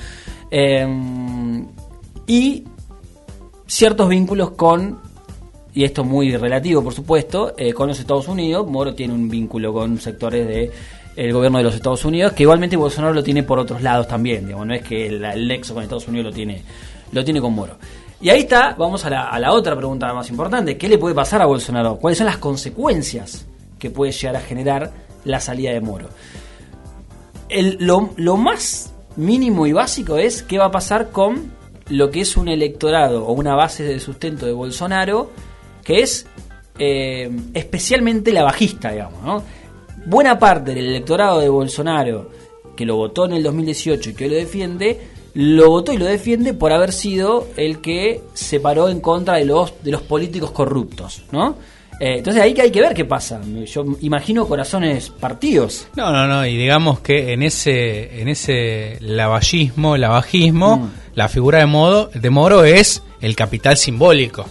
Eh, 0.52 0.86
y 2.28 2.64
ciertos 3.66 4.08
vínculos 4.10 4.52
con 4.52 5.00
y 5.74 5.84
esto 5.84 6.04
muy 6.04 6.36
relativo, 6.36 6.84
por 6.84 6.94
supuesto, 6.94 7.54
eh, 7.58 7.74
con 7.74 7.88
los 7.88 8.00
Estados 8.00 8.28
Unidos. 8.28 8.68
Moro 8.68 8.94
tiene 8.94 9.14
un 9.14 9.30
vínculo 9.30 9.74
con 9.74 10.00
sectores 10.00 10.48
de 10.48 10.72
el 11.16 11.32
gobierno 11.32 11.60
de 11.60 11.64
los 11.64 11.76
Estados 11.76 12.04
Unidos, 12.06 12.34
que 12.34 12.44
igualmente 12.44 12.76
Bolsonaro 12.76 13.14
lo 13.14 13.24
tiene 13.24 13.44
por 13.44 13.60
otros 13.60 13.82
lados 13.82 14.08
también, 14.08 14.46
digamos, 14.46 14.66
no 14.66 14.74
es 14.74 14.82
que 14.82 15.08
el, 15.08 15.24
el 15.24 15.48
nexo 15.48 15.74
con 15.74 15.84
Estados 15.84 16.08
Unidos 16.08 16.28
lo 16.28 16.32
tiene, 16.34 16.64
lo 17.12 17.24
tiene 17.24 17.40
con 17.40 17.54
Moro. 17.54 17.78
Y 18.20 18.30
ahí 18.30 18.40
está, 18.40 18.74
vamos 18.78 19.06
a 19.06 19.10
la, 19.10 19.52
otra 19.52 19.76
pregunta 19.76 20.14
más 20.14 20.30
importante, 20.30 20.78
¿qué 20.78 20.88
le 20.88 20.98
puede 20.98 21.14
pasar 21.14 21.42
a 21.42 21.46
Bolsonaro? 21.46 21.98
¿Cuáles 21.98 22.18
son 22.18 22.28
las 22.28 22.38
consecuencias 22.38 23.46
que 23.78 23.90
puede 23.90 24.14
llegar 24.14 24.38
a 24.38 24.40
generar 24.40 24.92
la 25.26 25.40
salida 25.40 25.72
de 25.72 25.82
Moro? 25.82 26.08
Lo, 27.80 28.12
lo 28.16 28.38
más 28.38 28.94
mínimo 29.18 29.68
y 29.68 29.74
básico 29.74 30.18
es 30.18 30.42
qué 30.42 30.58
va 30.58 30.66
a 30.68 30.72
pasar 30.72 31.12
con 31.12 31.52
lo 31.90 32.10
que 32.12 32.22
es 32.22 32.38
un 32.38 32.48
electorado 32.48 33.26
o 33.26 33.34
una 33.34 33.56
base 33.56 33.84
de 33.84 34.00
sustento 34.00 34.46
de 34.46 34.54
Bolsonaro, 34.54 35.30
que 35.84 36.02
es 36.02 36.26
eh, 36.80 37.30
especialmente 37.54 38.32
la 38.32 38.44
bajista, 38.44 38.92
digamos, 38.92 39.22
¿no? 39.24 39.44
buena 40.06 40.38
parte 40.40 40.74
del 40.74 40.88
electorado 40.88 41.40
de 41.40 41.50
Bolsonaro 41.50 42.30
que 42.76 42.86
lo 42.86 42.96
votó 42.96 43.26
en 43.26 43.34
el 43.34 43.44
2018 43.44 44.10
y 44.10 44.14
que 44.16 44.28
lo 44.28 44.36
defiende, 44.36 45.00
lo 45.36 45.70
votó 45.70 45.94
y 45.94 45.98
lo 45.98 46.06
defiende 46.06 46.54
por 46.54 46.74
haber 46.74 46.92
sido 46.92 47.48
el 47.56 47.80
que 47.80 48.22
se 48.34 48.60
paró 48.60 48.90
en 48.90 49.00
contra 49.00 49.36
de 49.38 49.46
los, 49.46 49.74
de 49.84 49.92
los 49.92 50.02
políticos 50.02 50.52
corruptos, 50.52 51.24
¿no? 51.32 51.56
Eh, 52.00 52.18
entonces 52.18 52.42
ahí 52.42 52.56
que 52.56 52.64
hay 52.64 52.72
que 52.72 52.82
ver 52.82 52.96
qué 52.96 53.06
pasa. 53.06 53.40
Yo 53.66 53.86
imagino 54.02 54.48
corazones 54.48 55.10
partidos. 55.12 55.88
No, 55.96 56.12
no, 56.12 56.28
no, 56.28 56.46
y 56.46 56.58
digamos 56.58 57.00
que 57.02 57.32
en 57.34 57.44
ese 57.44 58.20
en 58.20 58.28
ese 58.28 58.98
lavallismo, 59.00 59.96
lavajismo, 59.96 60.78
Mm. 60.78 60.90
la 61.14 61.30
figura 61.30 61.60
de 61.60 61.68
modo 61.68 62.10
de 62.14 62.30
Moro 62.32 62.64
es 62.64 63.04
el 63.22 63.36
capital 63.36 63.78
simbólico 63.78 64.46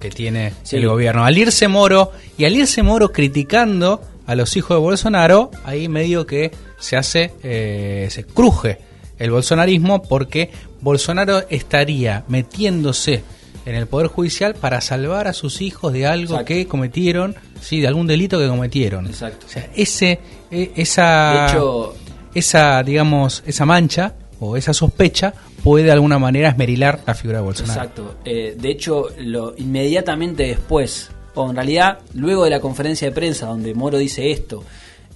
que 0.00 0.10
tiene 0.10 0.52
Sí. 0.62 0.76
el 0.76 0.86
gobierno. 0.88 1.24
Al 1.24 1.36
irse 1.38 1.68
Moro 1.68 2.12
y 2.36 2.44
al 2.44 2.54
irse 2.56 2.82
Moro 2.82 3.12
criticando 3.12 4.00
a 4.26 4.34
los 4.34 4.56
hijos 4.56 4.76
de 4.76 4.80
Bolsonaro, 4.80 5.50
ahí 5.64 5.88
medio 5.88 6.26
que 6.26 6.50
se 6.78 6.96
hace 6.96 7.32
eh, 7.42 8.08
se 8.10 8.24
cruje 8.24 8.78
el 9.18 9.30
bolsonarismo 9.30 10.02
porque 10.02 10.50
Bolsonaro 10.80 11.42
estaría 11.50 12.24
metiéndose 12.28 13.22
en 13.66 13.74
el 13.74 13.86
poder 13.86 14.06
judicial 14.06 14.54
para 14.54 14.80
salvar 14.80 15.26
a 15.28 15.32
sus 15.32 15.60
hijos 15.60 15.92
de 15.92 16.06
algo 16.06 16.34
Exacto. 16.34 16.44
que 16.46 16.66
cometieron, 16.66 17.34
sí, 17.60 17.80
de 17.80 17.88
algún 17.88 18.06
delito 18.06 18.38
que 18.38 18.46
cometieron. 18.48 19.06
Exacto. 19.06 19.46
O 19.46 19.50
sea, 19.50 19.68
ese 19.74 20.20
eh, 20.50 20.72
esa 20.76 21.46
hecho, 21.48 21.94
esa 22.34 22.82
digamos 22.82 23.42
esa 23.46 23.66
mancha 23.66 24.14
o 24.40 24.56
esa 24.56 24.72
sospecha 24.72 25.34
puede 25.68 25.84
de 25.84 25.92
alguna 25.92 26.18
manera 26.18 26.48
esmerilar 26.48 27.00
la 27.06 27.14
figura 27.14 27.38
de 27.38 27.44
Bolsonaro. 27.44 27.80
Exacto. 27.80 28.14
Eh, 28.24 28.56
de 28.58 28.70
hecho, 28.70 29.08
lo, 29.20 29.54
inmediatamente 29.58 30.44
después, 30.44 31.10
o 31.34 31.50
en 31.50 31.56
realidad 31.56 31.98
luego 32.14 32.44
de 32.44 32.50
la 32.50 32.60
conferencia 32.60 33.08
de 33.08 33.14
prensa 33.14 33.46
donde 33.46 33.74
Moro 33.74 33.98
dice 33.98 34.30
esto, 34.30 34.64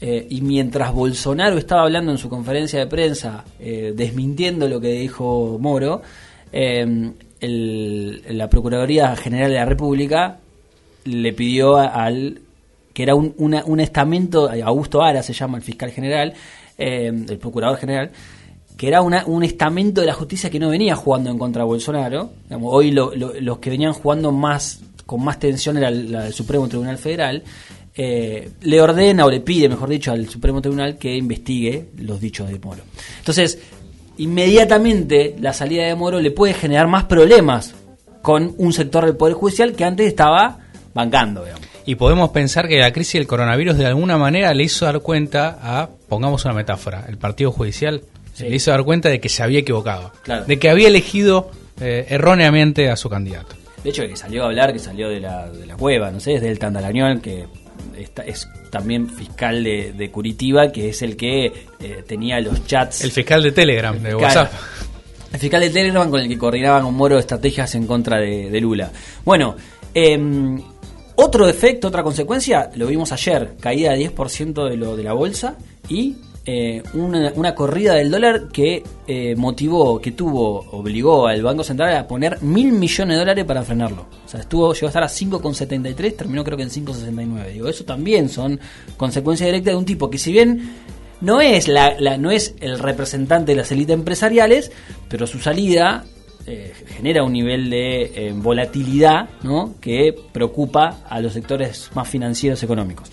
eh, 0.01 0.27
y 0.29 0.41
mientras 0.43 0.93
Bolsonaro 0.93 1.57
estaba 1.59 1.83
hablando 1.83 2.11
en 2.13 2.19
su 2.19 2.29
conferencia 2.29 2.81
de 2.81 2.87
prensa, 2.87 3.45
eh, 3.61 3.93
desmintiendo 3.97 4.69
lo 4.69 4.81
que 4.81 4.89
dijo 4.89 5.59
Moro, 5.61 6.03
el- 7.41 8.23
la 8.29 8.49
Procuraduría 8.49 9.17
General 9.17 9.51
de 9.51 9.57
la 9.57 9.65
República 9.65 10.39
le 11.05 11.33
pidió 11.33 11.77
a- 11.77 11.87
al 11.87 12.41
que 12.93 13.03
era 13.05 13.15
un, 13.15 13.35
una- 13.39 13.65
un 13.65 13.81
estamento, 13.81 14.51
Augusto 14.65 15.03
Ara 15.03 15.23
se 15.23 15.33
llama 15.33 15.57
el 15.57 15.65
fiscal 15.65 15.91
general, 15.91 16.35
el 16.77 17.39
procurador 17.39 17.79
general, 17.79 18.11
que 18.77 18.89
era 18.89 19.01
un 19.03 19.43
estamento 19.45 20.01
de 20.01 20.07
la 20.09 20.15
justicia 20.15 20.51
que 20.51 20.59
no 20.59 20.69
venía 20.71 20.97
jugando 20.97 21.31
en 21.31 21.39
contra 21.39 21.63
de 21.63 21.67
Bolsonaro. 21.67 22.31
Digamos, 22.45 22.71
hoy 22.75 22.91
lo- 22.91 23.15
lo- 23.15 23.33
los 23.41 23.59
que 23.59 23.71
venían 23.71 23.93
jugando 23.93 24.33
más 24.33 24.81
con 25.07 25.23
más 25.25 25.39
tensión 25.39 25.77
era 25.77 25.91
la- 25.91 26.27
el 26.27 26.33
Supremo 26.33 26.69
Tribunal 26.69 26.99
Federal. 26.99 27.43
eh, 27.95 28.49
le 28.63 28.81
ordena 28.81 29.27
o 29.27 29.31
le 29.31 29.41
pide, 29.41 29.69
mejor 29.69 29.91
dicho, 29.91 30.13
al 30.13 30.27
Supremo 30.27 30.63
Tribunal 30.63 30.97
que 30.97 31.15
investigue 31.15 31.89
los 31.99 32.23
dichos 32.23 32.49
de 32.49 32.59
Moro. 32.59 32.81
Entonces, 33.19 33.59
inmediatamente 34.17 35.37
la 35.39 35.53
salida 35.53 35.85
de 35.85 35.95
Moro 35.95 36.19
le 36.19 36.31
puede 36.31 36.55
generar 36.55 36.89
más 36.89 37.05
problemas 37.05 37.75
con 38.23 38.55
un 38.57 38.73
sector 38.73 39.05
del 39.05 39.17
Poder 39.17 39.35
Judicial 39.35 39.75
que 39.75 39.85
antes 39.85 40.07
estaba 40.07 40.59
bancando, 40.95 41.45
digamos. 41.45 41.67
Y 41.85 41.97
podemos 41.97 42.31
pensar 42.31 42.67
que 42.67 42.79
la 42.79 42.93
crisis 42.93 43.15
del 43.15 43.27
coronavirus 43.27 43.77
de 43.77 43.87
alguna 43.87 44.17
manera 44.17 44.55
le 44.55 44.65
hizo 44.65 44.85
dar 44.87 45.01
cuenta 45.01 45.59
a, 45.61 45.89
pongamos 46.09 46.45
una 46.47 46.55
metáfora, 46.55 47.05
el 47.09 47.19
Partido 47.19 47.53
Judicial 47.53 48.03
Sí. 48.35 48.45
le 48.49 48.57
hizo 48.57 48.71
dar 48.71 48.83
cuenta 48.85 49.09
de 49.09 49.21
que 49.21 49.29
se 49.29 49.43
había 49.43 49.59
equivocado, 49.61 50.13
Claro. 50.23 50.45
de 50.45 50.59
que 50.59 50.69
había 50.71 50.89
elegido 50.89 51.51
eh, 51.81 52.07
erróneamente 52.11 52.89
a 52.91 52.97
su 52.97 53.09
candidato. 53.09 53.55
De 53.83 53.91
hecho, 53.91 54.07
que 54.07 54.17
salió 54.17 54.45
a 54.45 54.47
hablar, 54.47 54.73
que 54.73 54.79
salió 54.79 55.09
de 55.09 55.21
la, 55.21 55.51
de 55.51 55.67
la 55.67 55.77
cueva, 55.77 56.11
no 56.11 56.21
sé, 56.21 56.35
es 56.35 56.41
del 56.43 56.59
Tandalañón, 56.59 57.21
que 57.21 57.47
está- 57.99 58.23
es 58.25 58.49
también 58.71 59.09
fiscal 59.09 59.65
de, 59.65 59.93
de 59.93 60.11
Curitiba, 60.11 60.71
que 60.71 60.91
es 60.91 61.03
el 61.03 61.17
que 61.17 61.47
eh, 61.81 62.05
tenía 62.07 62.41
los 62.41 62.65
chats. 62.67 63.03
El 63.03 63.11
fiscal 63.11 63.43
de 63.43 63.53
Telegram, 63.53 63.99
de. 64.01 64.15
WhatsApp. 64.15 64.53
El 65.33 65.41
fiscal 65.41 65.61
de 65.63 65.71
Telegram 65.71 66.09
con 66.11 66.21
el 66.21 66.29
que 66.29 66.39
coordinaban 66.39 66.83
con 66.85 66.95
Moro 66.95 67.19
estrategias 67.19 67.75
en 67.75 67.87
contra 67.87 68.19
de, 68.19 68.51
de 68.51 68.61
Lula. 68.61 68.93
Bueno, 69.25 69.57
em, 69.95 70.61
otro 71.17 71.49
efecto, 71.49 71.89
otra 71.89 72.03
consecuencia, 72.03 72.71
lo 72.77 72.87
vimos 72.87 73.13
ayer, 73.13 73.55
caída 73.61 73.93
de 73.93 73.99
10% 74.15 74.69
de, 74.69 74.77
lo, 74.77 74.97
de 74.97 75.03
la 75.03 75.13
bolsa 75.15 75.57
y 75.89 76.17
eh, 76.45 76.83
una, 76.95 77.33
una 77.37 77.55
corrida 77.55 77.95
del 77.95 78.11
dólar 78.11 78.49
que 78.49 78.83
eh, 79.07 79.37
motivó, 79.37 80.01
que 80.01 80.13
tuvo, 80.13 80.67
obligó 80.73 81.29
al 81.29 81.43
Banco 81.43 81.63
Central 81.63 81.97
a 81.97 82.09
poner 82.09 82.43
mil 82.43 82.73
millones 82.73 83.15
de 83.15 83.19
dólares 83.21 83.45
para 83.45 83.63
frenarlo. 83.63 84.07
O 84.25 84.29
sea, 84.29 84.41
estuvo, 84.41 84.73
llegó 84.75 84.87
a 84.87 84.91
estar 84.91 85.05
a 85.05 85.09
5,73, 85.09 86.17
terminó 86.17 86.43
creo 86.43 86.57
que 86.57 86.65
en 86.65 86.71
5,69. 86.71 87.53
Digo, 87.53 87.69
eso 87.69 87.85
también 87.85 88.29
son 88.29 88.59
consecuencias 88.97 89.47
directas 89.47 89.73
de 89.73 89.79
un 89.79 89.85
tipo 89.85 90.11
que 90.11 90.19
si 90.19 90.33
bien 90.33 90.73
no 91.21 91.41
es 91.41 91.69
la, 91.69 91.95
no 92.19 92.33
es 92.33 92.57
el 92.61 92.81
representante 92.81 93.53
de 93.53 93.57
las 93.57 93.71
élites 93.71 93.95
empresariales, 93.95 94.73
pero 95.09 95.29
su 95.29 95.39
salida 95.39 96.05
eh, 96.47 96.73
genera 96.89 97.23
un 97.23 97.33
nivel 97.33 97.71
de 97.71 98.03
eh, 98.03 98.33
volatilidad 98.35 99.29
que 99.81 100.13
preocupa 100.33 101.03
a 101.09 101.21
los 101.21 101.33
sectores 101.33 101.91
más 101.95 102.09
financieros 102.09 102.61
económicos. 102.65 103.13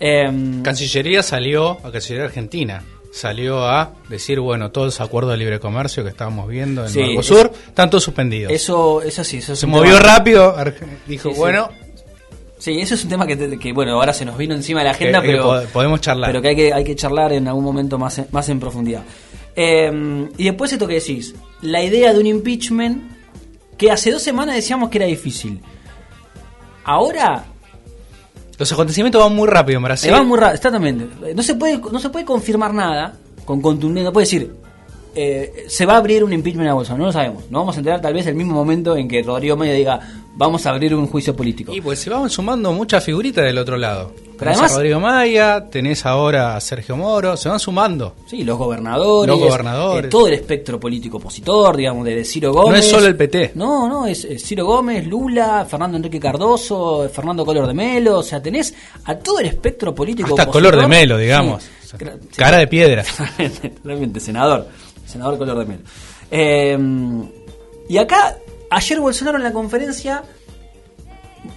Em, 0.00 0.62
Cancillería 0.62 1.22
salió, 1.22 1.78
a 1.84 1.90
Cancillería 1.90 2.26
Argentina, 2.26 2.82
salió 3.12 3.64
a 3.66 3.92
decir, 4.08 4.38
bueno, 4.40 4.70
todos 4.70 4.86
los 4.86 5.00
acuerdos 5.00 5.32
de 5.32 5.38
libre 5.38 5.58
comercio 5.58 6.02
que 6.04 6.10
estábamos 6.10 6.46
viendo 6.48 6.84
en 6.84 6.90
Sí, 6.90 7.00
Mercosur, 7.00 7.50
están 7.66 7.90
todos 7.90 8.04
suspendidos. 8.04 8.52
eso, 8.52 9.02
eso 9.02 9.24
sí, 9.24 9.38
eso 9.38 9.54
es 9.54 9.58
Se 9.58 9.66
movió 9.66 9.96
tema- 9.96 10.16
rápido, 10.16 10.54
dijo, 11.06 11.30
Sí, 11.30 11.34
bueno, 11.36 11.70
Sí, 12.60 12.80
eso 12.80 12.96
es 12.96 13.04
un 13.04 13.10
tema 13.10 13.24
que, 13.24 13.56
que, 13.56 13.72
bueno, 13.72 13.92
ahora 13.92 14.12
se 14.12 14.24
nos 14.24 14.36
vino 14.36 14.52
encima 14.52 14.80
de 14.80 14.86
la 14.86 14.90
agenda, 14.90 15.20
Que- 15.20 15.28
que 15.28 15.32
pero 15.34 15.44
po- 15.44 15.60
podemos 15.72 16.00
charlar. 16.00 16.28
Pero 16.28 16.42
que 16.42 16.48
hay 16.48 16.56
que, 16.56 16.72
hay 16.72 16.82
que 16.82 16.96
charlar 16.96 17.32
en 17.32 17.46
algún 17.46 17.62
momento 17.62 17.98
más, 17.98 18.18
en- 18.18 18.26
más 18.32 18.48
en 18.48 18.58
profundidad. 18.58 19.02
Eh, 19.54 20.26
y 20.36 20.44
después 20.44 20.72
esto 20.72 20.88
que 20.88 20.94
decís, 20.94 21.36
la 21.62 21.80
idea 21.84 22.12
de 22.12 22.18
un 22.18 22.26
impeachment 22.26 23.12
que 23.76 23.92
hace 23.92 24.10
dos 24.10 24.22
semanas 24.22 24.56
decíamos 24.56 24.90
que 24.90 24.98
era 24.98 25.06
difícil. 25.06 25.60
Ahora 26.84 27.44
los 28.58 28.72
acontecimientos 28.72 29.22
van 29.22 29.34
muy 29.34 29.46
rápido 29.46 29.76
en 29.78 29.84
Brasil. 29.84 30.10
se 30.10 30.16
va 30.16 30.22
muy 30.22 30.38
rápido, 30.38 30.56
exactamente. 30.56 31.34
No 31.34 31.42
se 31.42 31.54
puede, 31.54 31.78
no 31.78 32.00
se 32.00 32.10
puede 32.10 32.24
confirmar 32.24 32.74
nada 32.74 33.14
con 33.44 33.62
contundencia. 33.62 34.10
Puede 34.10 34.24
decir, 34.26 34.52
eh, 35.14 35.64
se 35.68 35.86
va 35.86 35.94
a 35.94 35.96
abrir 35.98 36.24
un 36.24 36.32
impeachment 36.32 36.68
a 36.68 36.74
Bolsonaro. 36.74 37.02
No 37.02 37.06
lo 37.06 37.12
sabemos. 37.12 37.44
No 37.50 37.60
vamos 37.60 37.76
a 37.76 37.78
enterar 37.78 38.00
tal 38.00 38.14
vez 38.14 38.26
el 38.26 38.34
mismo 38.34 38.54
momento 38.54 38.96
en 38.96 39.08
que 39.08 39.22
Rodrigo 39.22 39.56
Medio 39.56 39.74
diga, 39.74 40.00
vamos 40.38 40.64
a 40.64 40.70
abrir 40.70 40.94
un 40.94 41.06
juicio 41.08 41.34
político. 41.36 41.74
Y 41.74 41.80
pues 41.80 41.98
se 41.98 42.08
van 42.08 42.30
sumando 42.30 42.72
muchas 42.72 43.04
figuritas 43.04 43.44
del 43.44 43.58
otro 43.58 43.76
lado. 43.76 44.12
Pero 44.16 44.52
tenés 44.52 44.54
además- 44.58 44.72
a 44.72 44.74
Rodrigo 44.76 45.00
Maya, 45.00 45.64
tenés 45.68 46.06
ahora 46.06 46.54
a 46.56 46.60
Sergio 46.60 46.96
Moro, 46.96 47.36
se 47.36 47.48
van 47.48 47.58
sumando. 47.58 48.14
Sí, 48.26 48.44
los 48.44 48.56
gobernadores, 48.56 49.34
Los 49.34 49.40
gobernadores. 49.48 50.06
eh, 50.06 50.08
todo 50.08 50.28
el 50.28 50.34
espectro 50.34 50.78
político 50.78 51.16
opositor, 51.16 51.76
digamos, 51.76 52.04
de 52.04 52.24
Ciro 52.24 52.52
Gómez. 52.52 52.70
No 52.70 52.76
es 52.78 52.88
solo 52.88 53.06
el 53.08 53.16
PT. 53.16 53.50
No, 53.56 53.88
no, 53.88 54.06
es, 54.06 54.24
es 54.24 54.42
Ciro 54.44 54.64
Gómez, 54.64 55.04
Lula, 55.08 55.66
Fernando 55.68 55.96
Enrique 55.96 56.20
Cardoso, 56.20 57.08
Fernando 57.12 57.44
Color 57.44 57.66
de 57.66 57.74
Melo, 57.74 58.18
o 58.18 58.22
sea, 58.22 58.40
tenés 58.40 58.72
a 59.06 59.16
todo 59.16 59.40
el 59.40 59.46
espectro 59.46 59.92
político 59.92 60.28
Hasta 60.28 60.44
opositor. 60.44 60.70
color 60.70 60.80
de 60.82 60.86
melo, 60.88 61.18
digamos. 61.18 61.64
Sí. 61.64 61.96
Cara 62.36 62.58
de 62.58 62.66
piedra. 62.68 63.02
Realmente, 63.84 64.20
senador. 64.20 64.68
Senador 65.04 65.36
Color 65.36 65.58
de 65.60 65.64
Melo. 65.64 65.80
Eh, 66.30 66.78
y 67.88 67.96
acá, 67.96 68.36
ayer 68.70 69.00
Bolsonaro 69.00 69.38
en 69.38 69.44
la 69.44 69.52
conferencia 69.52 70.24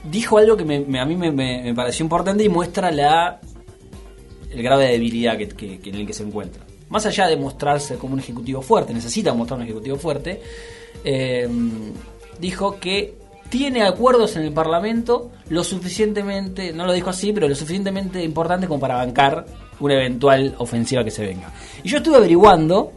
dijo 0.09 0.37
algo 0.37 0.57
que 0.57 0.63
a 0.63 1.05
mí 1.05 1.15
me, 1.15 1.73
pareció 1.73 2.03
importante 2.03 2.43
y 2.43 2.49
muestra 2.49 2.91
la 2.91 3.39
el 4.51 4.63
grado 4.63 4.81
de 4.81 4.87
debilidad 4.87 5.39
en 5.39 5.95
el 5.95 6.05
que 6.05 6.13
se 6.13 6.23
encuentra. 6.23 6.63
Más 6.89 7.05
allá 7.05 7.27
de 7.27 7.37
mostrarse 7.37 7.95
como 7.95 8.13
un 8.13 8.19
ejecutivo 8.19 8.61
fuerte, 8.61 8.93
necesita 8.93 9.33
mostrar 9.33 9.59
un 9.59 9.65
ejecutivo 9.65 9.95
fuerte, 9.95 10.41
eh, 11.05 11.47
dijo 12.37 12.77
que 12.77 13.15
tiene 13.47 13.83
acuerdos 13.83 14.35
en 14.35 14.43
el 14.43 14.51
Parlamento 14.51 15.31
lo 15.49 15.63
suficientemente, 15.63 16.73
no 16.73 16.85
lo 16.85 16.91
dijo 16.93 17.09
así, 17.09 17.31
pero 17.31 17.47
lo 17.47 17.55
suficientemente 17.55 18.21
importante 18.23 18.67
como 18.67 18.79
para 18.79 18.95
bancar 18.95 19.45
una 19.79 19.93
eventual 19.95 20.55
ofensiva 20.57 21.03
que 21.03 21.11
se 21.11 21.25
venga. 21.25 21.51
Y 21.83 21.89
yo 21.89 21.97
estuve 21.97 22.17
averiguando 22.17 22.91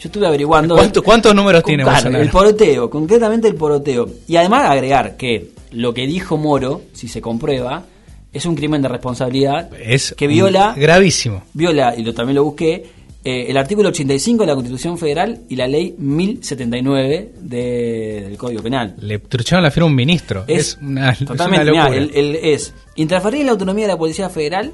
Yo 0.00 0.08
estuve 0.08 0.26
averiguando. 0.26 0.74
¿Cuánto- 0.76 1.02
cuántos 1.02 1.34
números 1.34 1.62
tiene 1.64 1.82
claro? 1.82 2.16
El 2.16 2.30
poroteo, 2.30 2.88
concretamente 2.88 3.48
el 3.48 3.54
poroteo. 3.54 4.08
Y 4.28 4.36
además 4.36 4.70
agregar 4.70 5.16
que 5.16 5.50
lo 5.72 5.92
que 5.92 6.06
dijo 6.06 6.36
Moro, 6.36 6.82
si 6.92 7.08
se 7.08 7.20
comprueba, 7.20 7.84
es 8.32 8.46
un 8.46 8.54
crimen 8.54 8.80
de 8.82 8.88
responsabilidad 8.88 9.70
Es 9.82 10.14
que 10.16 10.26
viola, 10.26 10.74
gravísimo. 10.76 11.42
viola, 11.54 11.94
y 11.96 12.02
lo 12.02 12.14
también 12.14 12.36
lo 12.36 12.44
busqué, 12.44 12.84
eh, 13.24 13.46
el 13.48 13.56
artículo 13.56 13.88
85 13.88 14.44
de 14.44 14.46
la 14.46 14.54
Constitución 14.54 14.96
Federal 14.96 15.40
y 15.48 15.56
la 15.56 15.66
ley 15.66 15.94
1079 15.98 17.32
de- 17.40 18.22
del 18.28 18.36
Código 18.38 18.62
Penal. 18.62 18.94
Le 19.00 19.18
trucharon 19.18 19.62
la 19.64 19.70
firma 19.70 19.86
a 19.86 19.90
un 19.90 19.96
ministro. 19.96 20.44
Es, 20.46 20.58
Es, 20.58 20.78
una, 20.80 21.10
es 21.10 21.18
totalmente, 21.24 21.62
una 21.64 21.70
mirá, 21.72 21.84
locura. 21.84 21.98
el- 21.98 22.14
el- 22.14 22.36
es 22.36 22.72
interferir 22.96 23.40
en 23.40 23.46
la 23.46 23.52
autonomía 23.52 23.86
de 23.86 23.92
la 23.92 23.98
Policía 23.98 24.28
Federal 24.30 24.72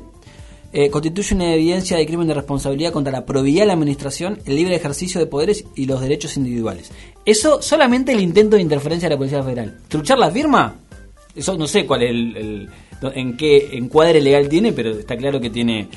eh, 0.76 0.90
constituye 0.90 1.36
una 1.36 1.54
evidencia 1.54 1.96
de 1.96 2.04
crimen 2.04 2.26
de 2.26 2.34
responsabilidad 2.34 2.92
contra 2.92 3.12
la 3.12 3.24
probidad 3.24 3.62
de 3.62 3.66
la 3.68 3.74
administración, 3.74 4.40
el 4.44 4.56
libre 4.56 4.74
ejercicio 4.74 5.20
de 5.20 5.26
poderes 5.26 5.64
y 5.76 5.86
los 5.86 6.00
derechos 6.00 6.36
individuales. 6.36 6.90
Eso 7.24 7.62
solamente 7.62 8.10
el 8.10 8.18
intento 8.18 8.56
de 8.56 8.62
interferencia 8.62 9.08
de 9.08 9.14
la 9.14 9.18
Policía 9.18 9.44
Federal. 9.44 9.78
¿Truchar 9.86 10.18
la 10.18 10.32
firma? 10.32 10.74
Eso 11.32 11.56
no 11.56 11.68
sé 11.68 11.86
cuál 11.86 12.02
es 12.02 12.10
el, 12.10 12.68
en 13.02 13.36
qué 13.36 13.68
encuadre 13.76 14.20
legal 14.20 14.48
tiene, 14.48 14.72
pero 14.72 14.90
está 14.98 15.16
claro 15.16 15.40
que 15.40 15.48
tiene 15.48 15.88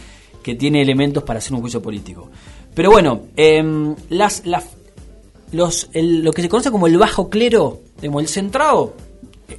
que 0.44 0.54
tiene 0.54 0.84
elementos 0.84 1.24
para 1.24 1.40
hacer 1.40 1.56
un 1.56 1.62
juicio 1.62 1.82
político. 1.82 2.30
Pero 2.76 2.92
bueno, 2.92 3.24
em, 3.36 3.96
las, 4.10 4.44
los, 5.52 5.90
lo 5.92 6.32
que 6.32 6.42
se 6.44 6.50
conoce 6.50 6.70
como 6.70 6.86
el 6.86 7.00
bajo 7.00 7.32
clero, 7.32 7.82
como 8.00 8.20
el 8.20 8.28
centrado, 8.28 8.94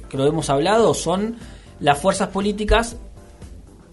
que 0.09 0.15
lo 0.15 0.25
hemos 0.25 0.49
hablado, 0.49 0.93
son 0.93 1.35
las 1.81 1.99
fuerzas 1.99 2.29
políticas 2.29 2.95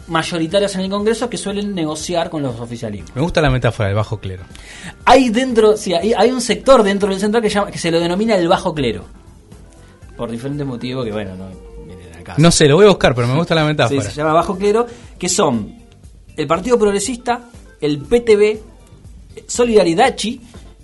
mayoritarias 0.08 0.74
en 0.76 0.82
el 0.82 0.90
Congreso 0.90 1.28
que 1.28 1.36
suelen 1.36 1.74
negociar 1.74 2.30
con 2.30 2.42
los 2.42 2.58
oficialismos. 2.60 3.10
Me 3.14 3.22
gusta 3.22 3.40
la 3.40 3.50
metáfora 3.50 3.88
del 3.88 3.96
bajo 3.96 4.18
clero. 4.20 4.44
Hay 5.04 5.30
dentro, 5.30 5.76
sí, 5.76 5.94
hay, 5.94 6.12
hay 6.12 6.30
un 6.30 6.40
sector 6.40 6.82
dentro 6.82 7.08
del 7.10 7.18
central 7.20 7.42
que, 7.42 7.48
llama- 7.48 7.70
que 7.70 7.78
se 7.78 7.90
lo 7.90 7.98
denomina 8.00 8.34
el 8.36 8.46
bajo 8.48 8.74
clero. 8.74 9.04
Por 10.16 10.30
diferentes 10.30 10.66
motivos 10.66 11.04
que, 11.04 11.12
bueno, 11.12 11.34
no 11.36 11.48
vienen 11.86 12.12
al 12.16 12.22
caso. 12.22 12.40
No 12.40 12.50
sé, 12.50 12.66
lo 12.68 12.76
voy 12.76 12.86
a 12.86 12.88
buscar, 12.88 13.14
pero 13.14 13.26
me 13.26 13.34
gusta 13.36 13.54
la 13.54 13.62
Sí, 13.62 13.66
metáfora. 13.68 14.02
se 14.02 14.12
llama 14.12 14.32
Bajo 14.32 14.56
Clero, 14.56 14.86
que 15.18 15.28
son 15.28 15.74
el 16.36 16.46
Partido 16.46 16.78
Progresista, 16.78 17.42
el 17.80 17.98
PTB, 17.98 18.58
Solidaridachi 19.46 20.40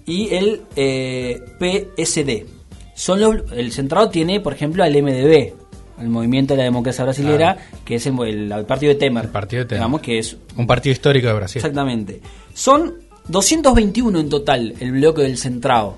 y 0.06 0.34
el 0.34 0.62
eh, 0.76 1.40
PSD. 1.58 2.46
Son 2.94 3.20
los, 3.20 3.36
el 3.52 3.72
centrado 3.72 4.10
tiene, 4.10 4.40
por 4.40 4.52
ejemplo, 4.52 4.84
al 4.84 4.92
MDB, 4.92 5.54
el 6.00 6.08
Movimiento 6.08 6.54
de 6.54 6.58
la 6.58 6.64
Democracia 6.64 7.04
Brasilera, 7.04 7.56
que 7.84 7.96
es 7.96 8.06
el 8.06 8.64
partido 8.66 8.92
de 8.92 8.98
Temer. 8.98 9.24
El 9.24 9.30
partido 9.30 9.62
de 9.62 9.68
Temer. 9.68 9.80
Digamos 9.80 10.00
que 10.00 10.18
es 10.18 10.36
Un 10.56 10.66
partido 10.66 10.92
histórico 10.92 11.26
de 11.28 11.34
Brasil. 11.34 11.58
Exactamente. 11.60 12.20
Son 12.54 12.94
221 13.28 14.18
en 14.18 14.28
total 14.28 14.74
el 14.80 14.92
bloque 14.92 15.22
del 15.22 15.38
centrado. 15.38 15.96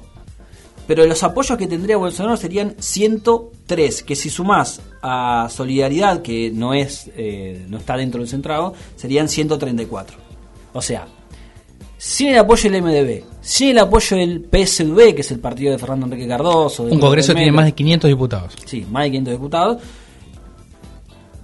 Pero 0.87 1.07
los 1.07 1.23
apoyos 1.23 1.57
que 1.57 1.67
tendría 1.67 1.97
Bolsonaro 1.97 2.37
serían 2.37 2.75
103, 2.79 4.03
que 4.03 4.15
si 4.15 4.29
sumás 4.29 4.83
a 5.01 5.49
Solidaridad, 5.51 6.21
que 6.21 6.51
no 6.51 6.75
es 6.75 7.11
eh, 7.17 7.65
no 7.69 7.79
está 7.79 7.97
dentro 7.97 8.21
del 8.21 8.29
centrado, 8.29 8.75
serían 8.97 9.29
134. 9.29 10.19
O 10.75 10.83
sea, 10.83 11.07
sin 12.07 12.29
el 12.29 12.39
apoyo 12.39 12.71
del 12.71 12.83
MDB, 12.83 13.23
sin 13.41 13.71
el 13.71 13.79
apoyo 13.79 14.17
del 14.19 14.41
PSV, 14.45 15.15
que 15.15 15.23
es 15.23 15.31
el 15.31 15.39
partido 15.39 15.73
de 15.73 15.79
Fernando 15.79 16.05
Enrique 16.05 16.29
Cardoso. 16.29 16.83
Un 16.83 17.01
congreso 17.01 17.29
Jorge 17.33 17.45
tiene 17.45 17.57
más 17.57 17.65
de 17.65 17.73
500 17.73 18.09
diputados. 18.11 18.55
Sí, 18.67 18.87
más 18.91 19.05
de 19.05 19.11
500 19.13 19.33
diputados. 19.33 19.83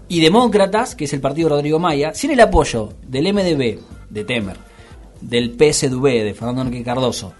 Y 0.08 0.20
Demócratas, 0.20 0.94
que 0.94 1.04
es 1.04 1.12
el 1.14 1.20
partido 1.20 1.48
de 1.48 1.54
Rodrigo 1.54 1.78
Maya, 1.78 2.12
sin 2.14 2.30
el 2.32 2.40
apoyo 2.40 2.92
del 3.08 3.32
MDB, 3.32 3.78
de 4.10 4.24
Temer, 4.24 4.56
del 5.20 5.52
PSDV, 5.52 6.24
de 6.24 6.34
Fernando 6.34 6.62
Enrique 6.62 6.84
Cardoso, 6.84 7.32